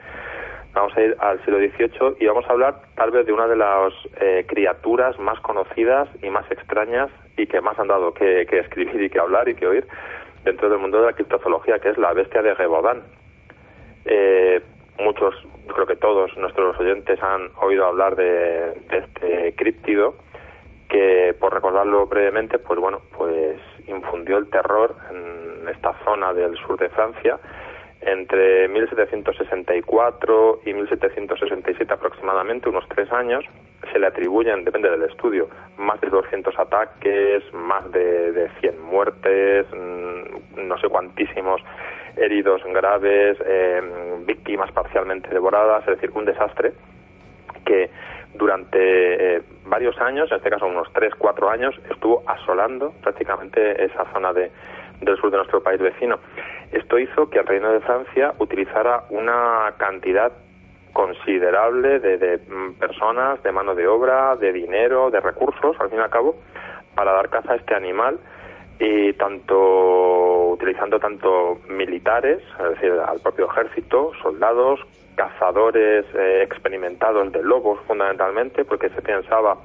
[0.75, 3.57] Vamos a ir al siglo XVIII y vamos a hablar tal vez de una de
[3.57, 8.59] las eh, criaturas más conocidas y más extrañas y que más han dado que, que
[8.59, 9.87] escribir y que hablar y que oír
[10.47, 13.03] dentro del mundo de la criptozoología, que es la bestia de Gevaudan.
[14.05, 14.63] Eh,
[15.01, 15.35] muchos,
[15.75, 20.15] creo que todos nuestros oyentes han oído hablar de, este críptido
[20.89, 26.79] que, por recordarlo brevemente, pues bueno, pues infundió el terror en esta zona del sur
[26.79, 27.39] de Francia
[28.03, 33.45] entre 1764 y 1767 aproximadamente, unos tres años,
[33.93, 39.67] se le atribuyen, depende del estudio, más de 200 ataques, más de, de 100 muertes,
[40.57, 41.61] no sé cuantísimos
[42.17, 43.83] heridos graves, eh,
[44.27, 46.73] víctimas parcialmente devoradas, es decir, un desastre
[47.65, 47.91] que
[48.35, 54.05] durante eh, varios años, en este caso unos 3, 4 años, estuvo asolando prácticamente esa
[54.13, 54.51] zona de,
[55.01, 56.19] del sur de nuestro país vecino.
[56.73, 60.33] Esto hizo que el Reino de Francia utilizara una cantidad
[60.93, 65.99] considerable de, de mm, personas, de mano de obra, de dinero, de recursos, al fin
[65.99, 66.37] y al cabo,
[66.95, 68.19] para dar caza a este animal
[68.79, 74.81] y tanto utilizando tanto militares, es decir, al propio ejército, soldados,
[75.17, 79.57] cazadores eh, experimentados de lobos fundamentalmente, porque se pensaba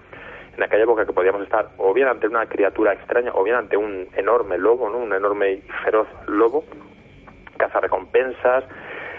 [0.56, 3.78] en aquella época que podíamos estar o bien ante una criatura extraña o bien ante
[3.78, 4.98] un enorme lobo, ¿no?
[4.98, 6.64] un enorme y feroz lobo,
[7.58, 8.64] cazarrecompensas.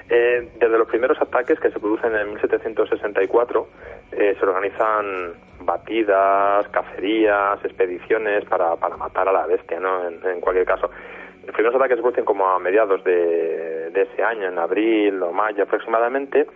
[0.08, 3.68] Eh, desde los primeros ataques que se producen en 1764
[4.12, 10.08] eh, se organizan batidas, cacerías, expediciones para, para matar a la bestia, ¿no?
[10.08, 10.90] En, cualquier caso.
[11.46, 15.32] Los primeros ataques se producen como a mediados de, de, ese año, en abril o
[15.32, 16.46] mayo aproximadamente,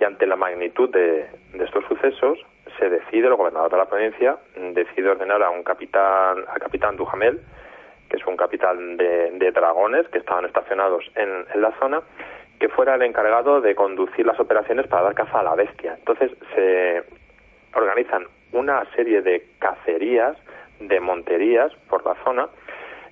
[0.00, 2.38] y ante la magnitud de, de, estos sucesos,
[2.78, 4.36] se decide, el gobernador de la provincia
[4.72, 7.40] decide ordenar a un capitán, al capitán Duhamel,
[8.08, 12.02] que es un capitán de, de dragones que estaban estacionados en, en la zona,
[12.58, 15.94] que fuera el encargado de conducir las operaciones para dar caza a la bestia.
[15.98, 17.04] Entonces se
[17.74, 20.36] organizan una serie de cacerías,
[20.80, 22.48] de monterías por la zona,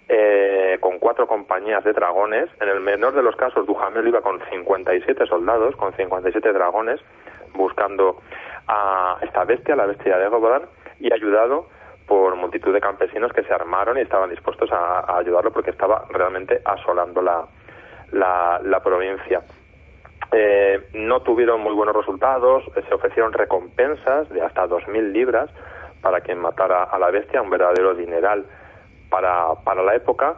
[0.09, 2.49] eh, con cuatro compañías de dragones.
[2.61, 7.01] En el menor de los casos, Duhamel iba con 57 soldados, con 57 dragones,
[7.55, 8.21] buscando
[8.69, 10.63] a esta bestia, la bestia de Gobodan,
[11.01, 11.67] y ayudado
[12.07, 16.61] por multitud de campesinos que se armaron y estaban dispuestos a, ayudarlo porque estaba realmente
[16.65, 17.47] asolando la,
[18.13, 19.43] la provincia.
[20.35, 25.51] Eh, no tuvieron muy buenos resultados, eh, se ofrecieron recompensas de hasta 2.000 libras
[26.01, 28.47] para quien matara a la bestia, un verdadero dineral
[29.11, 30.37] para, para la época,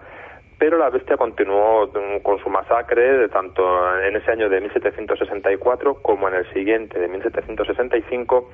[0.59, 6.03] pero la bestia continuó mm, con su masacre de tanto en ese año de 1764
[6.03, 8.51] como en el siguiente de 1765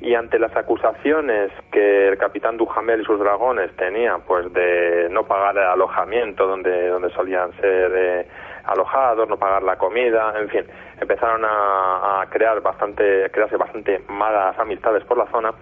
[0.00, 5.24] y ante las acusaciones que el capitán Duhamel y sus dragones tenían, pues de no
[5.24, 8.26] pagar el alojamiento donde, donde solían ser eh,
[8.64, 10.64] alojados, no pagar la comida, en fin,
[11.00, 15.52] empezaron a, crear bastante, crearse bastante malas amistades por la zona.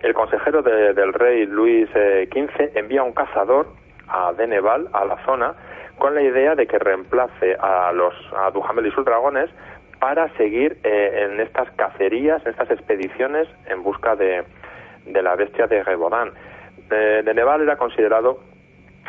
[0.00, 3.66] El consejero del rey Luis XV eh, envía un cazador
[4.08, 5.54] a Deneval, a la zona,
[5.98, 9.50] con la idea de que reemplace a los a Duhamel y sus dragones
[9.98, 14.44] para seguir eh, en estas cacerías, en estas expediciones en busca de,
[15.06, 16.32] de la bestia de Rebodán.
[16.90, 18.38] Eh, Deneval era considerado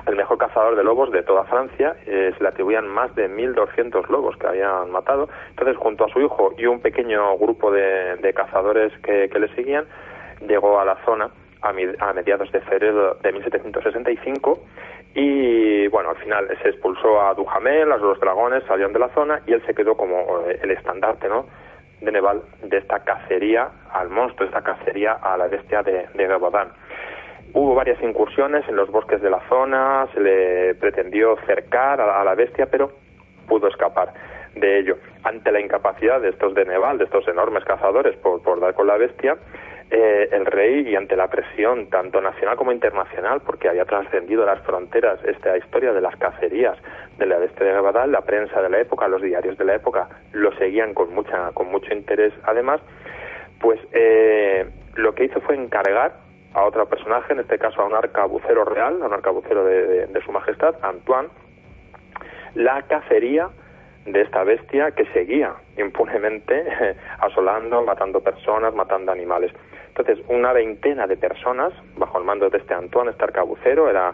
[0.06, 1.96] el mejor cazador de lobos de toda Francia.
[2.06, 5.30] Eh, se le atribuían más de 1.200 lobos que habían matado.
[5.50, 9.54] Entonces, junto a su hijo y un pequeño grupo de, de cazadores que, que, le
[9.56, 9.86] seguían,
[10.48, 11.30] llegó a la zona
[11.62, 14.60] a, a mediados de febrero de 1765
[15.16, 19.42] y bueno, al final se expulsó a Duhamel, los dos dragones salieron de la zona
[19.48, 21.46] y él se quedó como eh, el estandarte, ¿no?
[22.02, 26.28] de Neval de esta cacería al monstruo, esta cacería a la bestia de, de
[27.60, 32.36] Hubo varias incursiones en los bosques de la zona, se le pretendió cercar a la,
[32.36, 32.92] bestia, pero
[33.48, 34.14] pudo escapar
[34.54, 34.98] de ello.
[35.24, 38.86] Ante la incapacidad de estos de Neval, de estos enormes cazadores por, por dar con
[38.86, 39.38] la bestia,
[39.90, 44.62] eh, el rey y ante la presión tanto nacional como internacional, porque había trascendido las
[44.62, 46.78] fronteras esta historia de las cacerías
[47.18, 50.08] de la bestia de Gabadal, la prensa de la época, los diarios de la época
[50.32, 52.34] lo seguían con mucha con mucho interés.
[52.44, 52.82] Además,
[53.60, 57.94] pues eh, lo que hizo fue encargar a otro personaje, en este caso a un
[57.94, 61.30] arcabucero real, a un arcabucero de, de su majestad, Antoine,
[62.56, 63.50] la cacería
[64.06, 66.66] de esta bestia que seguía impunemente
[67.20, 69.52] asolando, matando personas, matando animales.
[69.90, 74.14] Entonces, una veintena de personas, bajo el mando de este Antoine, este arcabucero, era,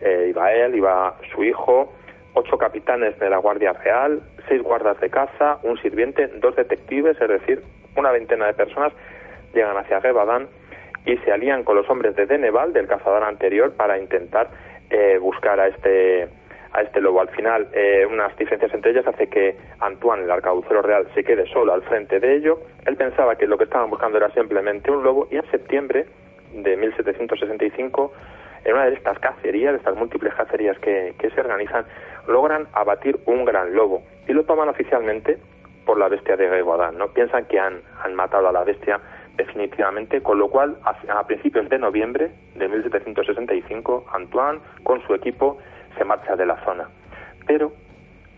[0.00, 1.92] eh, iba él, iba su hijo,
[2.34, 7.28] ocho capitanes de la Guardia Real, seis guardas de caza, un sirviente, dos detectives, es
[7.28, 7.62] decir,
[7.96, 8.92] una veintena de personas
[9.52, 10.48] llegan hacia Gebadán
[11.04, 14.48] y se alían con los hombres de Deneval, del cazador anterior, para intentar
[14.90, 16.28] eh, buscar a este
[16.74, 17.20] a este lobo.
[17.20, 21.46] Al final, eh, unas diferencias entre ellas hace que Antoine, el arcabucero real, se quede
[21.46, 22.58] solo al frente de ello.
[22.84, 26.06] Él pensaba que lo que estaban buscando era simplemente un lobo y en septiembre
[26.52, 28.12] de 1765,
[28.64, 31.84] en una de estas cacerías, de estas múltiples cacerías que, se organizan,
[32.26, 35.38] logran abatir un gran lobo y lo toman oficialmente
[35.86, 36.98] por la bestia de Guadán.
[36.98, 37.08] ¿no?
[37.08, 39.00] Piensan que han, han matado a la bestia
[39.36, 45.58] definitivamente, con lo cual a, principios de noviembre de 1765, Antoine, con su equipo,
[45.96, 46.88] se marcha de la zona.
[47.46, 47.72] Pero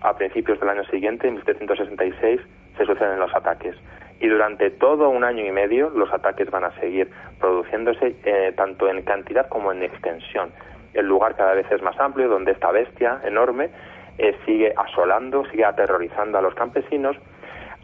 [0.01, 2.41] a principios del año siguiente, en 1766,
[2.77, 3.77] se suceden los ataques.
[4.21, 8.89] Y durante todo un año y medio los ataques van a seguir produciéndose eh, tanto
[8.89, 10.51] en cantidad como en extensión.
[10.95, 13.71] El lugar cada vez es más amplio, donde esta bestia enorme
[14.19, 17.17] eh, sigue asolando, sigue aterrorizando a los campesinos,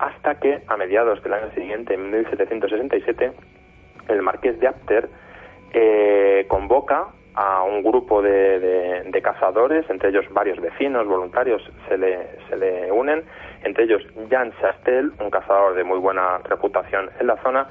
[0.02, 3.32] hasta que a mediados del año siguiente, en 1767,
[4.08, 5.08] el marqués de Apter
[5.72, 8.58] eh, convoca a un grupo de,
[9.04, 13.22] de, cazadores, entre ellos varios vecinos, voluntarios, se le, se le unen,
[13.62, 17.68] entre ellos Jean Chastel, un cazador de muy buena reputación en la zona,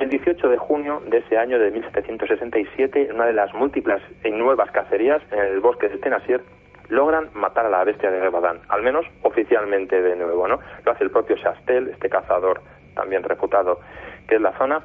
[0.00, 4.00] y el 18 de junio de ese año de 1767, en una de las múltiples
[4.24, 6.40] y nuevas cacerías en el bosque de Tenasier,
[6.88, 10.58] logran matar a la bestia de Gabadán, al menos oficialmente de nuevo, ¿no?
[10.84, 12.62] Lo hace el propio Chastel, este cazador
[12.94, 13.80] también reputado
[14.26, 14.82] que es la zona,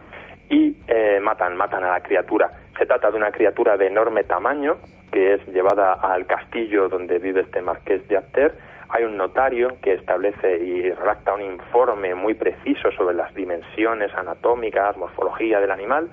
[0.49, 2.49] y eh, matan, matan a la criatura.
[2.77, 4.77] Se trata de una criatura de enorme tamaño
[5.11, 8.55] que es llevada al castillo donde vive este marqués de Apter.
[8.89, 14.97] Hay un notario que establece y redacta un informe muy preciso sobre las dimensiones anatómicas,
[14.97, 16.09] morfología del animal.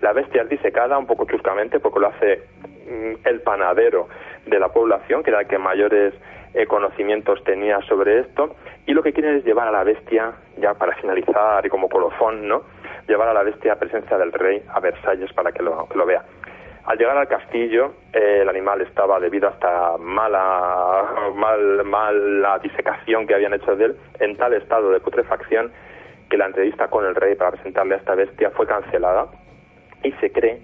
[0.00, 2.42] La bestia es disecada un poco chuscamente porque lo hace
[2.88, 4.08] mm, el panadero
[4.46, 6.14] de la población, que era el que mayores
[6.54, 10.74] eh, conocimientos tenía sobre esto, y lo que quieren es llevar a la bestia, ya
[10.74, 12.62] para finalizar y como colofón, ¿no?
[13.06, 16.24] llevar a la bestia a presencia del rey a Versalles para que lo, lo vea.
[16.84, 23.26] Al llegar al castillo, eh, el animal estaba, debido a esta mala, mal, mala disecación
[23.26, 25.70] que habían hecho de él, en tal estado de putrefacción
[26.30, 29.26] que la entrevista con el rey para presentarle a esta bestia fue cancelada
[30.02, 30.60] y se cree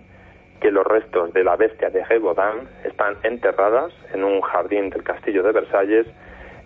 [0.60, 5.42] que los restos de la bestia de Gévaudan están enterradas en un jardín del castillo
[5.42, 6.06] de Versalles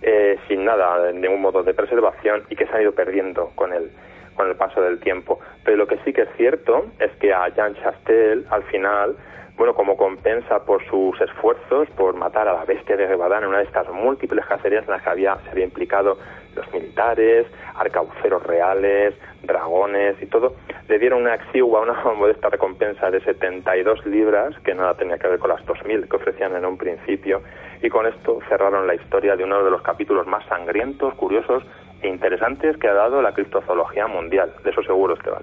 [0.03, 3.72] eh, sin nada, de ningún modo de preservación y que se han ido perdiendo con
[3.72, 3.91] el,
[4.34, 5.41] con el paso del tiempo.
[5.64, 9.16] Pero lo que sí que es cierto es que a Jean Chastel, al final,
[9.57, 13.59] bueno, como compensa por sus esfuerzos por matar a la bestia de Rebadán en una
[13.59, 16.16] de estas múltiples cacerías en las que había, se había implicado
[16.55, 20.55] los militares, arcabuceros reales, dragones y todo,
[20.88, 25.38] le dieron una exigua, una modesta recompensa de 72 libras, que nada tenía que ver
[25.38, 27.42] con las 2.000 que ofrecían en un principio,
[27.82, 31.62] y con esto cerraron la historia de uno de los capítulos más sangrientos, curiosos
[32.03, 34.53] interesantes que ha dado la criptozoología mundial.
[34.64, 35.42] De eso seguro, Esteban.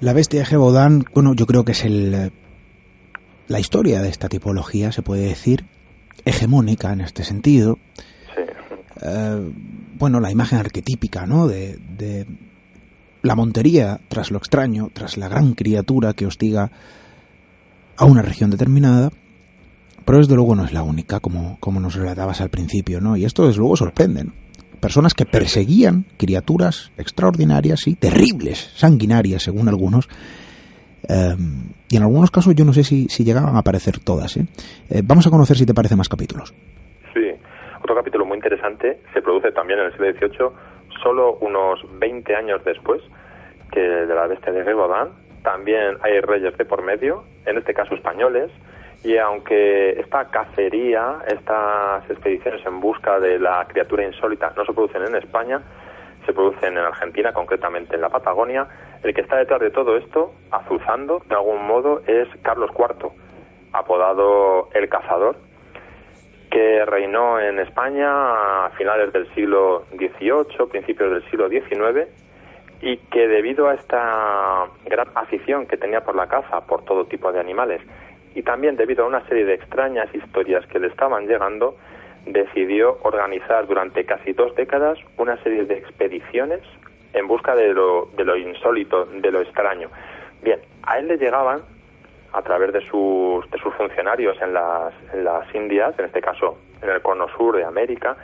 [0.00, 2.32] La bestia de Gebodán, bueno, yo creo que es el,
[3.48, 5.64] la historia de esta tipología, se puede decir,
[6.24, 7.78] hegemónica en este sentido.
[8.34, 8.42] Sí.
[9.02, 9.52] Eh,
[9.98, 11.46] bueno, la imagen arquetípica, ¿no?
[11.48, 12.26] De, de,
[13.22, 16.70] la montería tras lo extraño, tras la gran criatura que hostiga
[17.96, 19.10] a una región determinada,
[20.04, 23.16] pero desde luego no es la única, como, como nos relatabas al principio, ¿no?
[23.16, 24.32] Y esto desde luego sorprende, ¿no?
[24.80, 30.08] Personas que perseguían criaturas extraordinarias y terribles, sanguinarias según algunos,
[31.08, 31.36] eh,
[31.88, 34.36] y en algunos casos yo no sé si, si llegaban a aparecer todas.
[34.36, 34.46] ¿eh?
[34.90, 35.02] ¿eh?
[35.04, 36.54] vamos a conocer si te parece más capítulos.
[37.14, 37.30] Sí,
[37.82, 40.48] otro capítulo muy interesante se produce también en el siglo XVIII,
[41.02, 43.00] solo unos 20 años después
[43.72, 45.10] que de la bestia de Gévaudan.
[45.42, 48.50] También hay reyes de por medio, en este caso españoles,
[49.06, 55.04] y aunque esta cacería, estas expediciones en busca de la criatura insólita no se producen
[55.04, 55.62] en España,
[56.26, 58.66] se producen en Argentina, concretamente en la Patagonia,
[59.04, 63.12] el que está detrás de todo esto, azuzando de algún modo, es Carlos IV,
[63.72, 65.36] apodado el Cazador,
[66.50, 68.08] que reinó en España
[68.66, 72.08] a finales del siglo XVIII, principios del siglo XIX,
[72.82, 77.30] y que debido a esta gran afición que tenía por la caza, por todo tipo
[77.30, 77.80] de animales,
[78.36, 81.74] y también debido a una serie de extrañas historias que le estaban llegando,
[82.26, 86.60] decidió organizar durante casi dos décadas una serie de expediciones
[87.14, 89.88] en busca de lo, de lo insólito, de lo extraño.
[90.42, 91.62] Bien, a él le llegaban,
[92.34, 96.58] a través de sus, de sus funcionarios en las, en las Indias, en este caso
[96.82, 98.18] en el cono sur de América,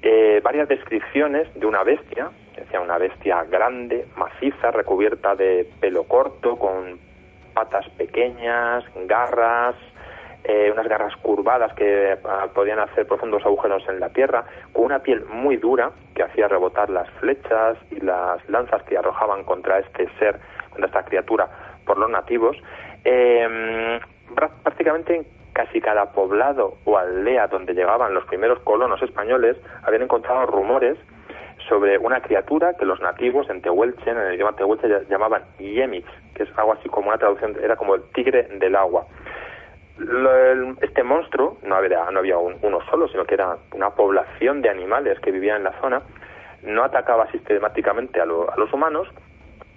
[0.00, 6.56] eh, varias descripciones de una bestia, decía una bestia grande, maciza, recubierta de pelo corto,
[6.56, 7.09] con
[7.54, 9.74] patas pequeñas, garras,
[10.44, 15.00] eh, unas garras curvadas que ah, podían hacer profundos agujeros en la tierra, con una
[15.00, 20.08] piel muy dura que hacía rebotar las flechas y las lanzas que arrojaban contra este
[20.18, 20.40] ser,
[20.70, 21.48] contra esta criatura
[21.84, 22.56] por los nativos.
[23.04, 24.00] Eh,
[24.34, 30.46] prácticamente en casi cada poblado o aldea donde llegaban los primeros colonos españoles habían encontrado
[30.46, 30.96] rumores
[31.70, 36.42] sobre una criatura que los nativos en Tehuelche, en el idioma Tehuelche, llamaban Yemix, que
[36.42, 39.06] es algo así como una traducción, era como el tigre del agua.
[40.80, 45.20] Este monstruo, no había, no había uno solo, sino que era una población de animales
[45.20, 46.02] que vivían en la zona,
[46.62, 49.08] no atacaba sistemáticamente a, a los humanos,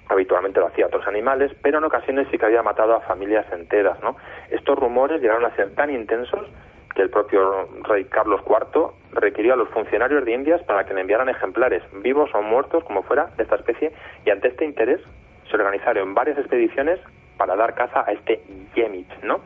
[0.10, 3.46] habitualmente lo hacía a otros animales, pero en ocasiones sí que había matado a familias
[3.52, 4.18] enteras, ¿no?
[4.50, 6.48] Estos rumores llegaron a ser tan intensos
[6.96, 11.02] que el propio rey Carlos IV requirió a los funcionarios de Indias para que le
[11.02, 13.91] enviaran ejemplares, vivos o muertos, como fuera, de esta especie,
[14.26, 15.02] y ante este interés
[15.50, 17.00] se organizaron varias expediciones
[17.38, 18.41] para dar caza a este
[18.76, 19.41] Yemit, ¿no?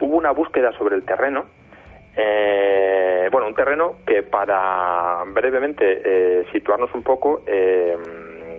[0.00, 1.46] Hubo una búsqueda sobre el terreno,
[2.16, 7.96] eh, bueno, un terreno que para brevemente eh, situarnos un poco eh,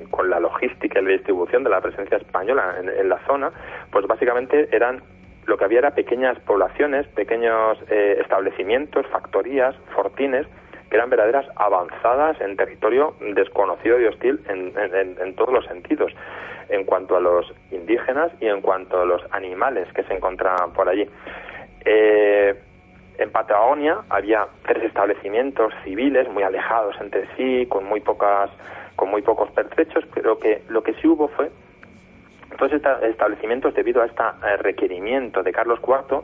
[0.10, 3.52] con la logística y la distribución de la presencia española en la zona,
[3.92, 5.02] pues básicamente eran
[5.46, 10.48] lo que había era pequeñas poblaciones, pequeños eh, establecimientos, factorías, fortines,
[10.90, 16.12] que eran verdaderas avanzadas en territorio desconocido y hostil en, todos los sentidos,
[16.70, 20.88] en cuanto a los indígenas y en cuanto a los animales que se encontraban por
[20.88, 21.08] allí.
[21.84, 22.56] Eh,
[23.18, 28.50] en Patagonia había tres establecimientos civiles muy alejados entre sí, con muy pocas,
[28.96, 31.50] con muy pocos pertrechos, pero que lo que sí hubo fue
[32.58, 34.24] todos estos establecimientos, debido a este
[34.60, 36.22] requerimiento de Carlos IV,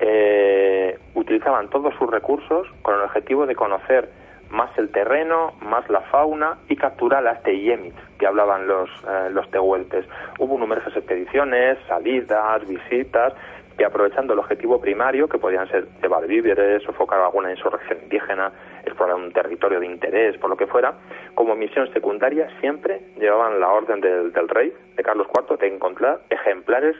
[0.00, 4.08] eh, utilizaban todos sus recursos con el objetivo de conocer
[4.50, 9.30] más el terreno, más la fauna y capturar a este Yemit que hablaban los, eh,
[9.30, 10.06] los tehueltes.
[10.38, 13.32] Hubo numerosas expediciones, salidas, visitas,
[13.76, 18.52] que aprovechando el objetivo primario, que podían ser llevar víveres, sofocar alguna insurrección indígena,
[18.84, 20.94] explorar un territorio de interés, por lo que fuera,
[21.34, 26.96] como misión secundaria siempre llevaban la orden del, rey, de Carlos IV, de encontrar ejemplares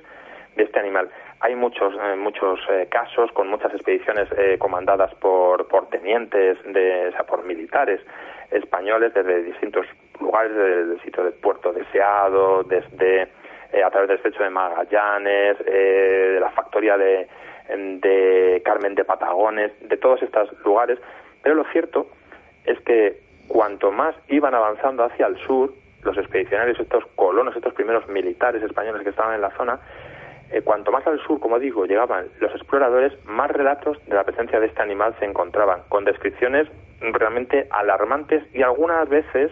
[0.57, 1.11] de este animal.
[1.41, 7.09] Hay muchos eh, muchos eh, casos con muchas expediciones eh, comandadas por, por tenientes, de,
[7.09, 8.01] o sea, por militares
[8.51, 9.87] españoles desde distintos
[10.21, 13.29] lugares, desde el sitio de Puerto Deseado, desde
[13.83, 17.29] a través del estrecho de Magallanes, de la factoría de,
[17.69, 20.99] de Carmen de Patagones, de todos estos lugares,
[21.43, 22.09] pero lo cierto
[22.65, 25.73] es que cuanto más iban avanzando hacia el sur,
[26.03, 29.81] los expedicionarios, estos colonos, estos primeros militares españoles que estaban en la zona,
[30.51, 34.61] eh, cuanto más al sur, como digo, llegaban los exploradores, más relatos de la presencia
[34.61, 36.69] de este animal se encontraban, con descripciones
[37.01, 39.51] realmente alarmantes y algunas veces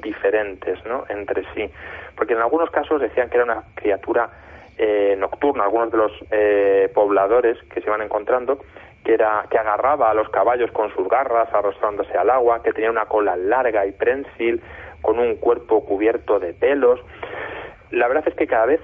[0.00, 1.04] diferentes ¿no?
[1.08, 1.70] entre sí.
[2.16, 4.30] Porque en algunos casos decían que era una criatura
[4.76, 8.58] eh, nocturna, algunos de los eh, pobladores que se iban encontrando
[9.04, 12.90] que, era, que agarraba a los caballos con sus garras arrastrándose al agua, que tenía
[12.90, 14.60] una cola larga y prensil,
[15.02, 16.98] con un cuerpo cubierto de pelos.
[17.90, 18.80] la verdad es que cada vez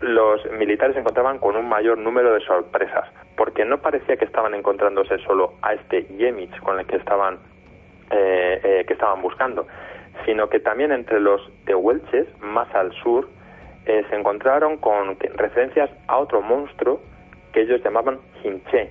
[0.00, 4.54] los militares se encontraban con un mayor número de sorpresas, porque no parecía que estaban
[4.54, 7.38] encontrándose solo a este Yemich con el que estaban,
[8.10, 9.66] eh, eh, que estaban buscando,
[10.24, 13.28] sino que también entre los tehuelches, más al sur,
[13.86, 17.00] eh, se encontraron con referencias a otro monstruo
[17.52, 18.90] que ellos llamaban Hinche.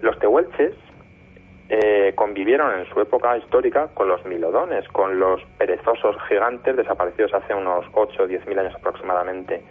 [0.00, 0.74] los tehuelches
[1.74, 7.54] eh, convivieron en su época histórica con los milodones, con los perezosos gigantes desaparecidos hace
[7.54, 9.62] unos 8 o 10 mil años aproximadamente.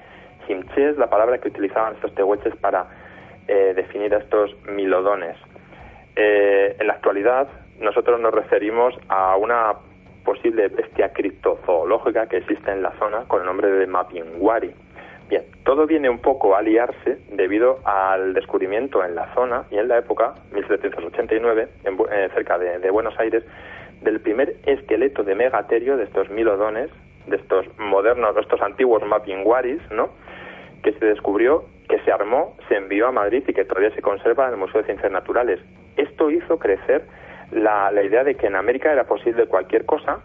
[0.47, 2.87] Himche es la palabra que utilizaban estos tehuelches para
[3.47, 5.37] eh, definir a estos milodones.
[6.15, 7.47] Eh, en la actualidad,
[7.79, 9.75] nosotros nos referimos a una
[10.31, 14.73] posible bestia criptozoológica que existe en la zona con el nombre de Mapinguari
[15.27, 19.87] Bien, todo viene un poco a liarse debido al descubrimiento en la zona y en
[19.87, 23.43] la época, 1789, en, eh, cerca de, Buenos Aires,
[24.01, 26.89] del primer esqueleto de megaterio de estos milodones,
[27.27, 30.09] de estos modernos, de estos antiguos mapinguaris, ¿no?
[30.83, 34.47] que se descubrió, que se armó, se envió a Madrid y que todavía se conserva
[34.47, 35.59] en el Museo de Ciencias Naturales.
[35.95, 37.03] Esto hizo crecer
[37.51, 40.19] la, la idea de que en América era posible cualquier cosa,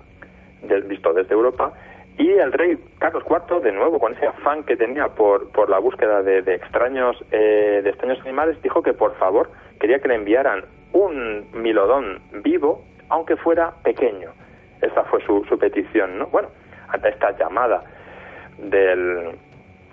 [0.63, 1.73] del, visto desde Europa,
[2.19, 5.79] y el rey Carlos IV, de nuevo, con ese afán que tenía por, por la
[5.79, 10.65] búsqueda de, extraños eh, de extraños animales, dijo que por favor quería que le enviaran
[10.93, 14.31] un milodón vivo, aunque fuera pequeño.
[14.81, 16.27] Esa fue su, su petición, ¿no?
[16.29, 16.49] Bueno,
[16.89, 17.83] ante esta llamada
[18.59, 19.37] del,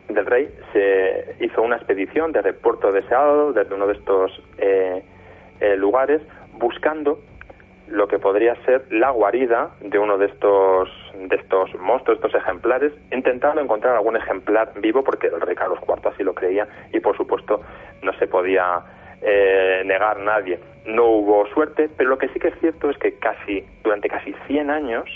[0.08, 5.04] del rey se hizo una expedición desde puerto de desde uno de estos eh,
[5.60, 6.22] eh, lugares,
[6.54, 7.20] buscando
[7.88, 12.94] lo que podría ser la guarida de uno de estos de estos monstruos, estos ejemplares,
[13.12, 17.16] intentando encontrar algún ejemplar vivo, porque el rey Carlos IV así lo creía y por
[17.16, 17.62] supuesto
[18.02, 18.82] no se podía
[19.22, 20.60] eh, negar nadie.
[20.86, 24.34] No hubo suerte, pero lo que sí que es cierto es que casi durante casi
[24.48, 25.10] 100 años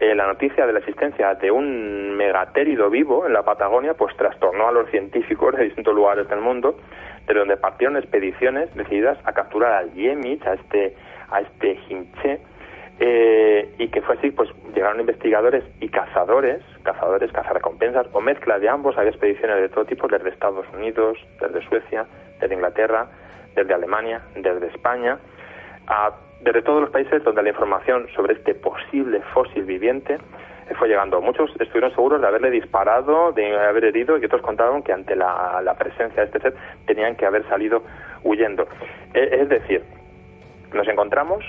[0.00, 4.68] eh, la noticia de la existencia de un megatérido vivo en la Patagonia pues trastornó
[4.68, 6.78] a los científicos de distintos lugares del mundo,
[7.26, 10.96] de donde partieron expediciones decididas a capturar al Yemich, a este
[11.30, 12.40] a este Hinche,
[12.98, 18.68] eh, y que fue así, pues llegaron investigadores y cazadores, cazadores, cazarrecompensas, o mezcla de
[18.68, 22.06] ambos, había expediciones de todo tipo, desde Estados Unidos, desde Suecia,
[22.40, 23.06] desde Inglaterra,
[23.54, 25.18] desde Alemania, desde España,
[26.42, 30.18] desde todos los países donde la información sobre este posible fósil viviente
[30.78, 31.20] fue llegando.
[31.20, 35.74] Muchos estuvieron seguros de haberle disparado, de haber herido, y otros contaron que ante la,
[35.78, 36.54] presencia de este ser
[36.86, 37.82] tenían que haber salido
[38.22, 38.68] huyendo.
[39.14, 39.82] Eh, es decir,
[40.72, 41.44] nos encontramos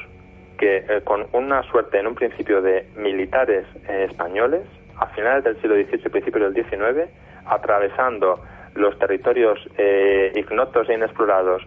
[0.57, 4.61] que eh, con una suerte en un principio de militares eh, españoles,
[4.97, 7.09] a finales del siglo XVIII y principios del XIX,
[7.45, 8.39] atravesando
[8.75, 11.63] los territorios eh, ignotos e inexplorados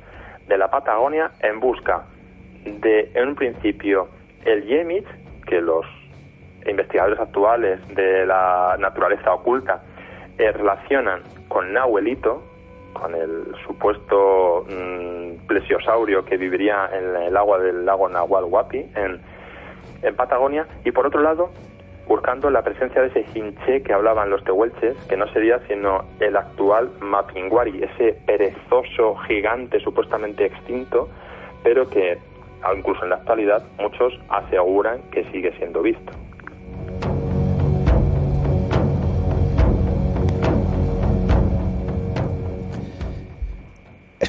[0.46, 2.04] de la Patagonia en busca
[2.64, 4.08] de, en un principio,
[4.44, 5.06] el Yemit,
[5.46, 5.84] que los
[6.66, 9.82] investigadores actuales de la naturaleza oculta
[10.38, 12.42] relacionan con Nahuelito,
[12.94, 19.20] con el supuesto mm, plesiosaurio que viviría en el agua del lago Nahual Huapi en,
[20.02, 21.50] en Patagonia y por otro lado
[22.06, 26.36] buscando la presencia de ese hinche que hablaban los tehuelches, que no sería sino el
[26.36, 31.08] actual Mapinguari, ese perezoso gigante supuestamente extinto,
[31.62, 32.18] pero que
[32.76, 36.12] incluso en la actualidad muchos aseguran que sigue siendo visto.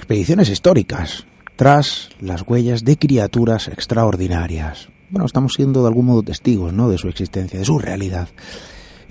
[0.06, 1.26] expediciones históricas,
[1.56, 4.90] tras las huellas de criaturas extraordinarias.
[5.10, 8.30] Bueno, estamos siendo de algún modo testigos, ¿no?, de su existencia, de su realidad.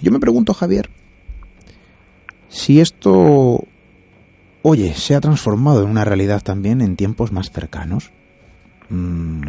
[0.00, 0.90] Yo me pregunto, Javier,
[2.48, 3.64] si esto,
[4.62, 8.12] oye, se ha transformado en una realidad también en tiempos más cercanos.
[8.88, 9.42] Mm.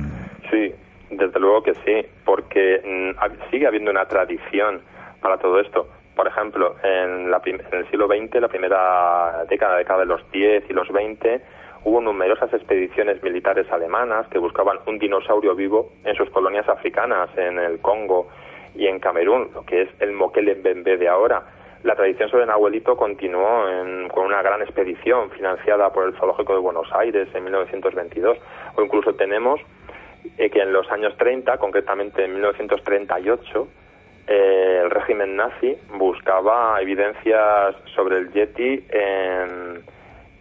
[0.49, 0.73] Sí,
[1.09, 4.81] desde luego que sí, porque mm, sigue habiendo una tradición
[5.21, 5.87] para todo esto.
[6.15, 7.31] Por ejemplo, en,
[7.71, 11.41] el siglo XX, la primera década, década de los 10 y los 20,
[11.83, 17.59] hubo numerosas expediciones militares alemanas que buscaban un dinosaurio vivo en sus colonias africanas, en
[17.59, 18.29] el Congo
[18.75, 21.43] y en Camerún, lo que es el Mokele Mbembe de ahora.
[21.85, 23.63] La tradición sobre Nahuelito continuó
[24.11, 28.39] con una gran expedición financiada por el Zoológico de Buenos Aires en 1922,
[28.75, 29.61] o incluso tenemos
[30.39, 33.67] eh, que en los años 30, concretamente en 1938,
[34.25, 39.83] eh, el régimen nazi buscaba evidencias sobre el Yeti en,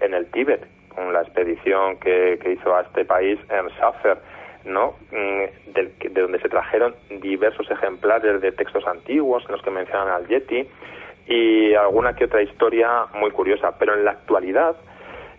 [0.00, 4.16] en el Tíbet, con la expedición que, hizo a este país en Safer,
[4.64, 4.94] ¿no?
[5.10, 10.08] Mm, de, de, donde se trajeron diversos ejemplares de textos antiguos en los que mencionan
[10.08, 10.66] al Yeti
[11.26, 13.74] y alguna que otra historia muy curiosa.
[13.78, 14.76] Pero en la actualidad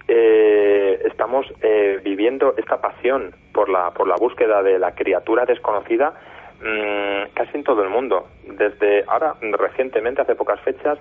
[0.08, 6.14] eh, estamos eh, viviendo esta pasión por la, por la búsqueda de la criatura desconocida
[6.62, 8.28] mm, casi en todo el mundo.
[8.46, 11.00] Desde ahora, recientemente, hace pocas fechas,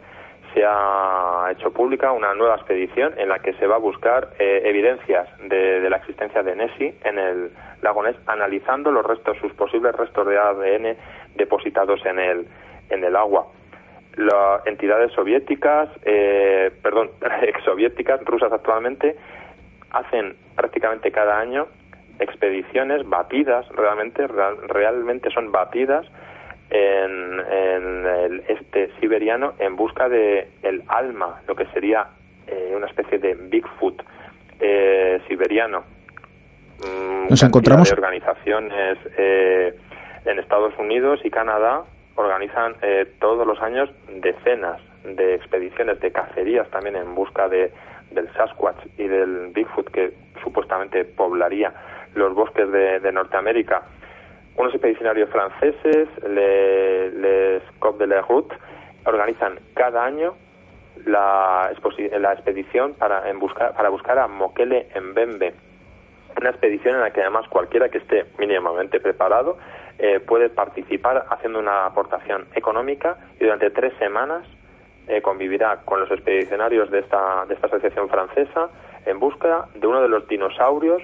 [0.55, 4.63] se ha hecho pública una nueva expedición en la que se va a buscar eh,
[4.65, 7.51] evidencias de, la existencia de Nessie en el
[7.83, 10.97] lago Ness, analizando los restos, sus posibles restos de ADN
[11.35, 12.47] depositados en el,
[12.89, 13.47] en el agua.
[14.17, 17.11] Las entidades soviéticas, eh, perdón,
[17.43, 19.17] exsoviéticas, rusas actualmente,
[19.91, 21.67] hacen prácticamente cada año
[22.19, 26.07] expediciones batidas, realmente, realmente son batidas
[26.71, 27.41] en,
[28.07, 32.07] el este siberiano en busca de el alma, lo que sería
[32.47, 34.03] eh, una especie de Bigfoot
[34.61, 35.85] eh, siberiano.
[36.81, 37.89] Mm, Nos encontramos.
[37.89, 39.75] De organizaciones eh,
[40.25, 41.85] en Estados Unidos y Canadá
[42.17, 42.77] organizan
[43.19, 47.73] todos los años decenas de expediciones de cacerías también en busca de
[48.11, 50.13] del Sasquatch y del Bigfoot que
[50.43, 51.73] supuestamente poblaría
[52.15, 53.83] los bosques de Norteamérica
[54.57, 58.55] unos expedicionarios franceses, les, les Cop de la Route,
[59.05, 60.35] organizan cada año
[61.07, 61.73] la,
[62.19, 65.55] la expedición para, en buscar, para buscar a Mokele Mbembe.
[66.39, 69.59] Una expedición en la que además cualquiera que esté mínimamente preparado
[69.99, 74.47] eh, puede participar haciendo una aportación económica y durante tres semanas
[75.07, 78.71] eh, convivirá con los expedicionarios de esta, de esta asociación francesa
[79.07, 81.03] en busca de uno de los dinosaurios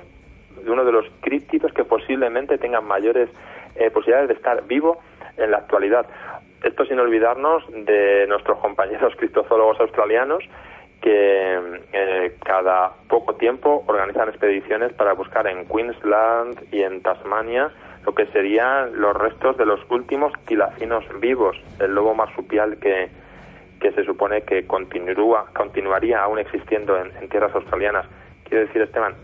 [0.65, 3.29] de uno de los críptidos que posiblemente tengan mayores
[3.77, 5.01] eh, posibilidades de estar vivo
[5.37, 6.07] en la actualidad.
[6.63, 10.45] Esto sin olvidarnos de nuestros compañeros criptozoólogos australianos
[11.01, 17.71] que eh, cada poco tiempo organizan expediciones para buscar en Queensland y en Tasmania
[18.05, 23.11] lo que serían los restos de los últimos tilacinos vivos, el lobo marsupial que,
[23.81, 28.07] que se supone que continúa, continuaría aún existiendo en, tierras australianas.
[28.45, 29.15] Quiero decir, Esteban,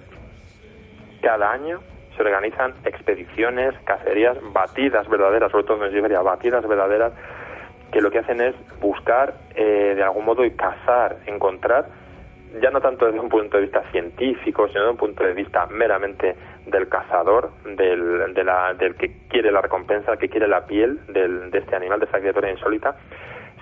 [1.22, 1.80] cada año
[2.16, 7.12] se organizan expediciones, cacerías, batidas verdaderas, sobre todo en Siberia, batidas verdaderas,
[7.92, 11.86] que lo que hacen es buscar, eh, de algún modo, y cazar, encontrar,
[12.60, 15.66] ya no tanto desde un punto de vista científico, sino desde un punto de vista
[15.66, 16.34] meramente
[16.66, 21.50] del cazador, del, de la, del que quiere la recompensa, que quiere la piel del,
[21.50, 22.96] de este animal, de esta criatura insólita,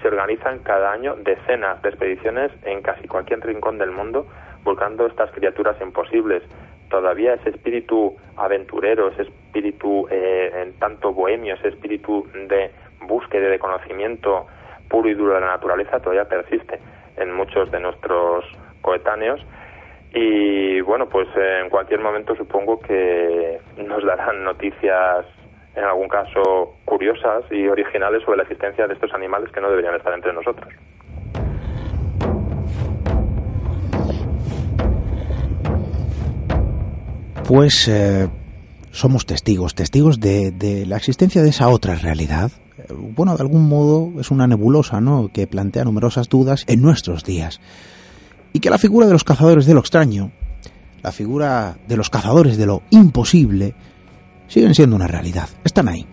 [0.00, 4.26] se organizan cada año decenas de expediciones en casi cualquier rincón del mundo
[4.62, 6.42] buscando estas criaturas imposibles.
[6.90, 12.70] Todavía ese espíritu aventurero, ese espíritu eh, en tanto bohemio, ese espíritu de
[13.06, 14.46] búsqueda de conocimiento
[14.88, 16.78] puro y duro de la naturaleza todavía persiste
[17.16, 18.44] en muchos de nuestros
[18.84, 19.40] coetáneos
[20.12, 25.26] y bueno pues en cualquier momento supongo que nos darán noticias
[25.74, 29.96] en algún caso curiosas y originales sobre la existencia de estos animales que no deberían
[29.96, 30.72] estar entre nosotros.
[37.44, 38.28] pues eh,
[38.90, 42.50] somos testigos, testigos de, la existencia de esa otra realidad.
[42.88, 47.60] Bueno, de algún modo es una nebulosa, ¿no?, que plantea numerosas dudas en nuestros días.
[48.54, 50.32] Y que la figura de los cazadores de lo extraño,
[51.02, 53.74] la figura de los cazadores de lo imposible,
[54.48, 55.50] siguen siendo una realidad.
[55.62, 56.06] Están ahí.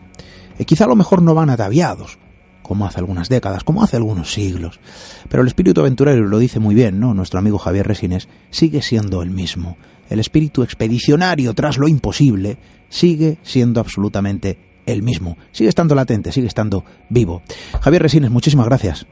[0.59, 2.17] Y quizá a lo mejor no van ataviados,
[2.61, 4.81] como hace algunas décadas, como hace algunos siglos.
[5.29, 7.13] Pero el espíritu aventurero lo dice muy bien, ¿no?
[7.13, 9.77] Nuestro amigo Javier Resines sigue siendo el mismo
[10.11, 12.57] el espíritu expedicionario tras lo imposible
[12.89, 15.37] sigue siendo absolutamente el mismo.
[15.53, 17.41] Sigue estando latente, sigue estando vivo.
[17.79, 19.07] Javier Resines, muchísimas gracias.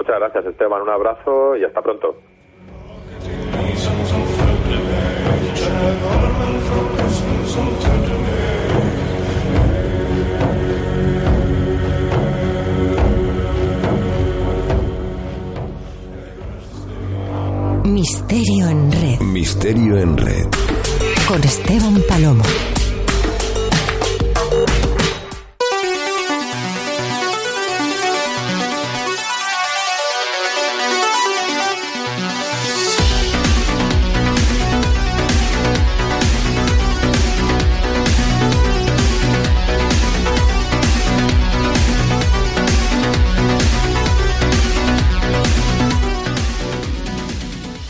[0.00, 0.80] Muchas gracias, Esteban.
[0.80, 2.16] Un abrazo y hasta pronto.
[17.84, 19.20] Misterio en red.
[19.20, 20.46] Misterio en red.
[21.28, 22.44] Con Esteban Palomo.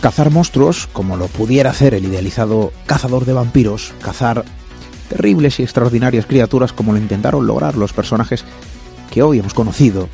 [0.01, 4.45] Cazar monstruos, como lo pudiera hacer el idealizado cazador de vampiros, cazar
[5.11, 8.45] terribles y extraordinarias criaturas como lo intentaron lograr los personajes
[9.11, 10.09] que hoy hemos conocido.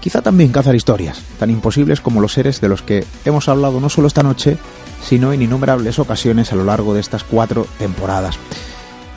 [0.00, 3.88] Quizá también cazar historias, tan imposibles como los seres de los que hemos hablado no
[3.88, 4.56] solo esta noche,
[5.02, 8.36] sino en innumerables ocasiones a lo largo de estas cuatro temporadas.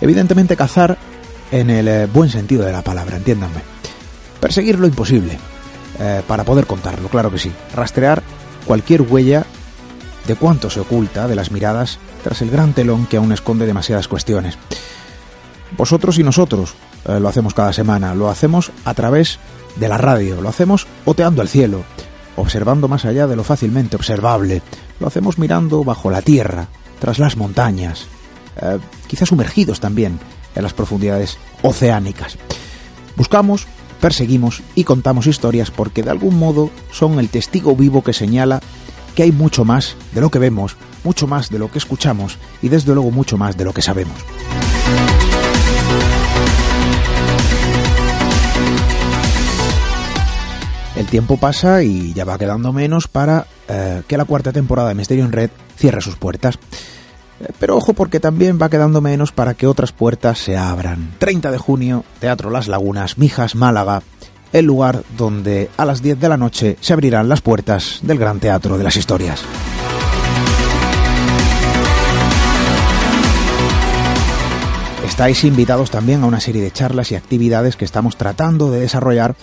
[0.02, 0.98] Evidentemente cazar
[1.52, 3.62] en el eh, buen sentido de la palabra, entiéndanme.
[4.40, 5.38] Perseguir lo imposible,
[6.00, 7.52] eh, para poder contarlo, claro que sí.
[7.76, 8.24] Rastrear
[8.66, 9.46] cualquier huella
[10.30, 14.08] de cuánto se oculta de las miradas tras el gran telón que aún esconde demasiadas
[14.08, 14.60] cuestiones.
[15.76, 16.76] Vosotros y nosotros,
[17.08, 19.40] eh, lo hacemos cada semana, lo hacemos a través
[19.78, 21.84] de la radio, lo hacemos oteando el cielo,
[22.36, 24.62] observando más allá de lo fácilmente observable,
[25.00, 26.68] lo hacemos mirando bajo la tierra,
[27.00, 28.06] tras las montañas,
[28.62, 28.78] eh,
[29.08, 30.20] quizás sumergidos también
[30.54, 32.38] en las profundidades oceánicas.
[33.16, 33.66] Buscamos,
[34.00, 38.62] perseguimos y contamos historias porque de algún modo son el testigo vivo que señala
[39.20, 42.70] que hay mucho más de lo que vemos, mucho más de lo que escuchamos y
[42.70, 44.16] desde luego mucho más de lo que sabemos.
[50.96, 54.96] El tiempo pasa y ya va quedando menos para eh, que la cuarta temporada de
[54.96, 56.58] Misterio en Red cierre sus puertas.
[57.42, 61.16] Eh, pero ojo porque también va quedando menos para que otras puertas se abran.
[61.18, 64.02] 30 de junio, Teatro Las Lagunas, Mijas, Málaga,
[64.54, 68.40] el lugar donde a las 10 de la noche se abrirán las puertas del Gran
[68.40, 69.44] Teatro de las Historias.
[75.06, 79.36] Estáis invitados también a una serie de charlas y actividades que estamos tratando de desarrollar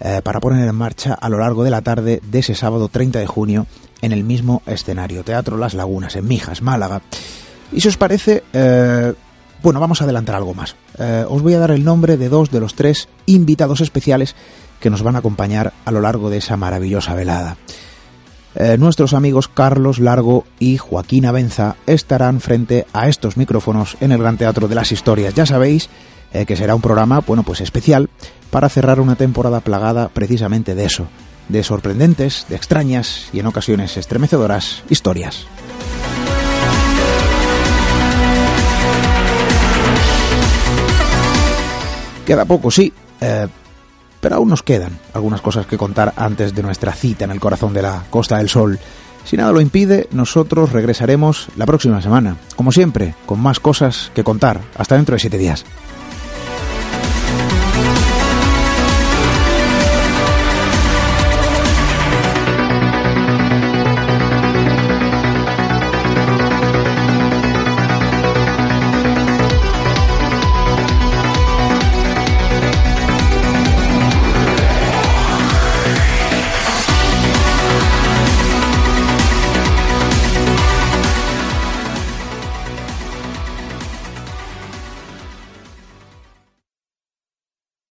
[0.00, 3.20] eh, para poner en marcha a lo largo de la tarde de ese sábado 30
[3.20, 3.66] de junio
[4.02, 7.02] en el mismo escenario, Teatro Las Lagunas, en Mijas, Málaga.
[7.70, 9.12] Y si os parece, eh,
[9.62, 10.76] bueno, vamos a adelantar algo más.
[10.98, 14.34] Eh, os voy a dar el nombre de dos de los tres invitados especiales
[14.80, 17.56] que nos van a acompañar a lo largo de esa maravillosa velada.
[18.78, 24.38] nuestros amigos Carlos Largo y Joaquín Abenza estarán frente a estos micrófonos en el Gran
[24.38, 25.34] Teatro de las Historias.
[25.34, 25.88] Ya sabéis
[26.32, 28.08] que será un programa, bueno, pues especial
[28.50, 31.06] para cerrar una temporada plagada precisamente de eso,
[31.48, 35.46] de sorprendentes, de extrañas y en ocasiones estremecedoras historias.
[42.30, 43.48] Queda poco, sí, eh,
[44.20, 47.74] pero aún nos quedan algunas cosas que contar antes de nuestra cita en el corazón
[47.74, 48.78] de la Costa del Sol.
[49.24, 54.22] Si nada lo impide, nosotros regresaremos la próxima semana, como siempre, con más cosas que
[54.22, 54.60] contar.
[54.76, 55.64] Hasta dentro de siete días.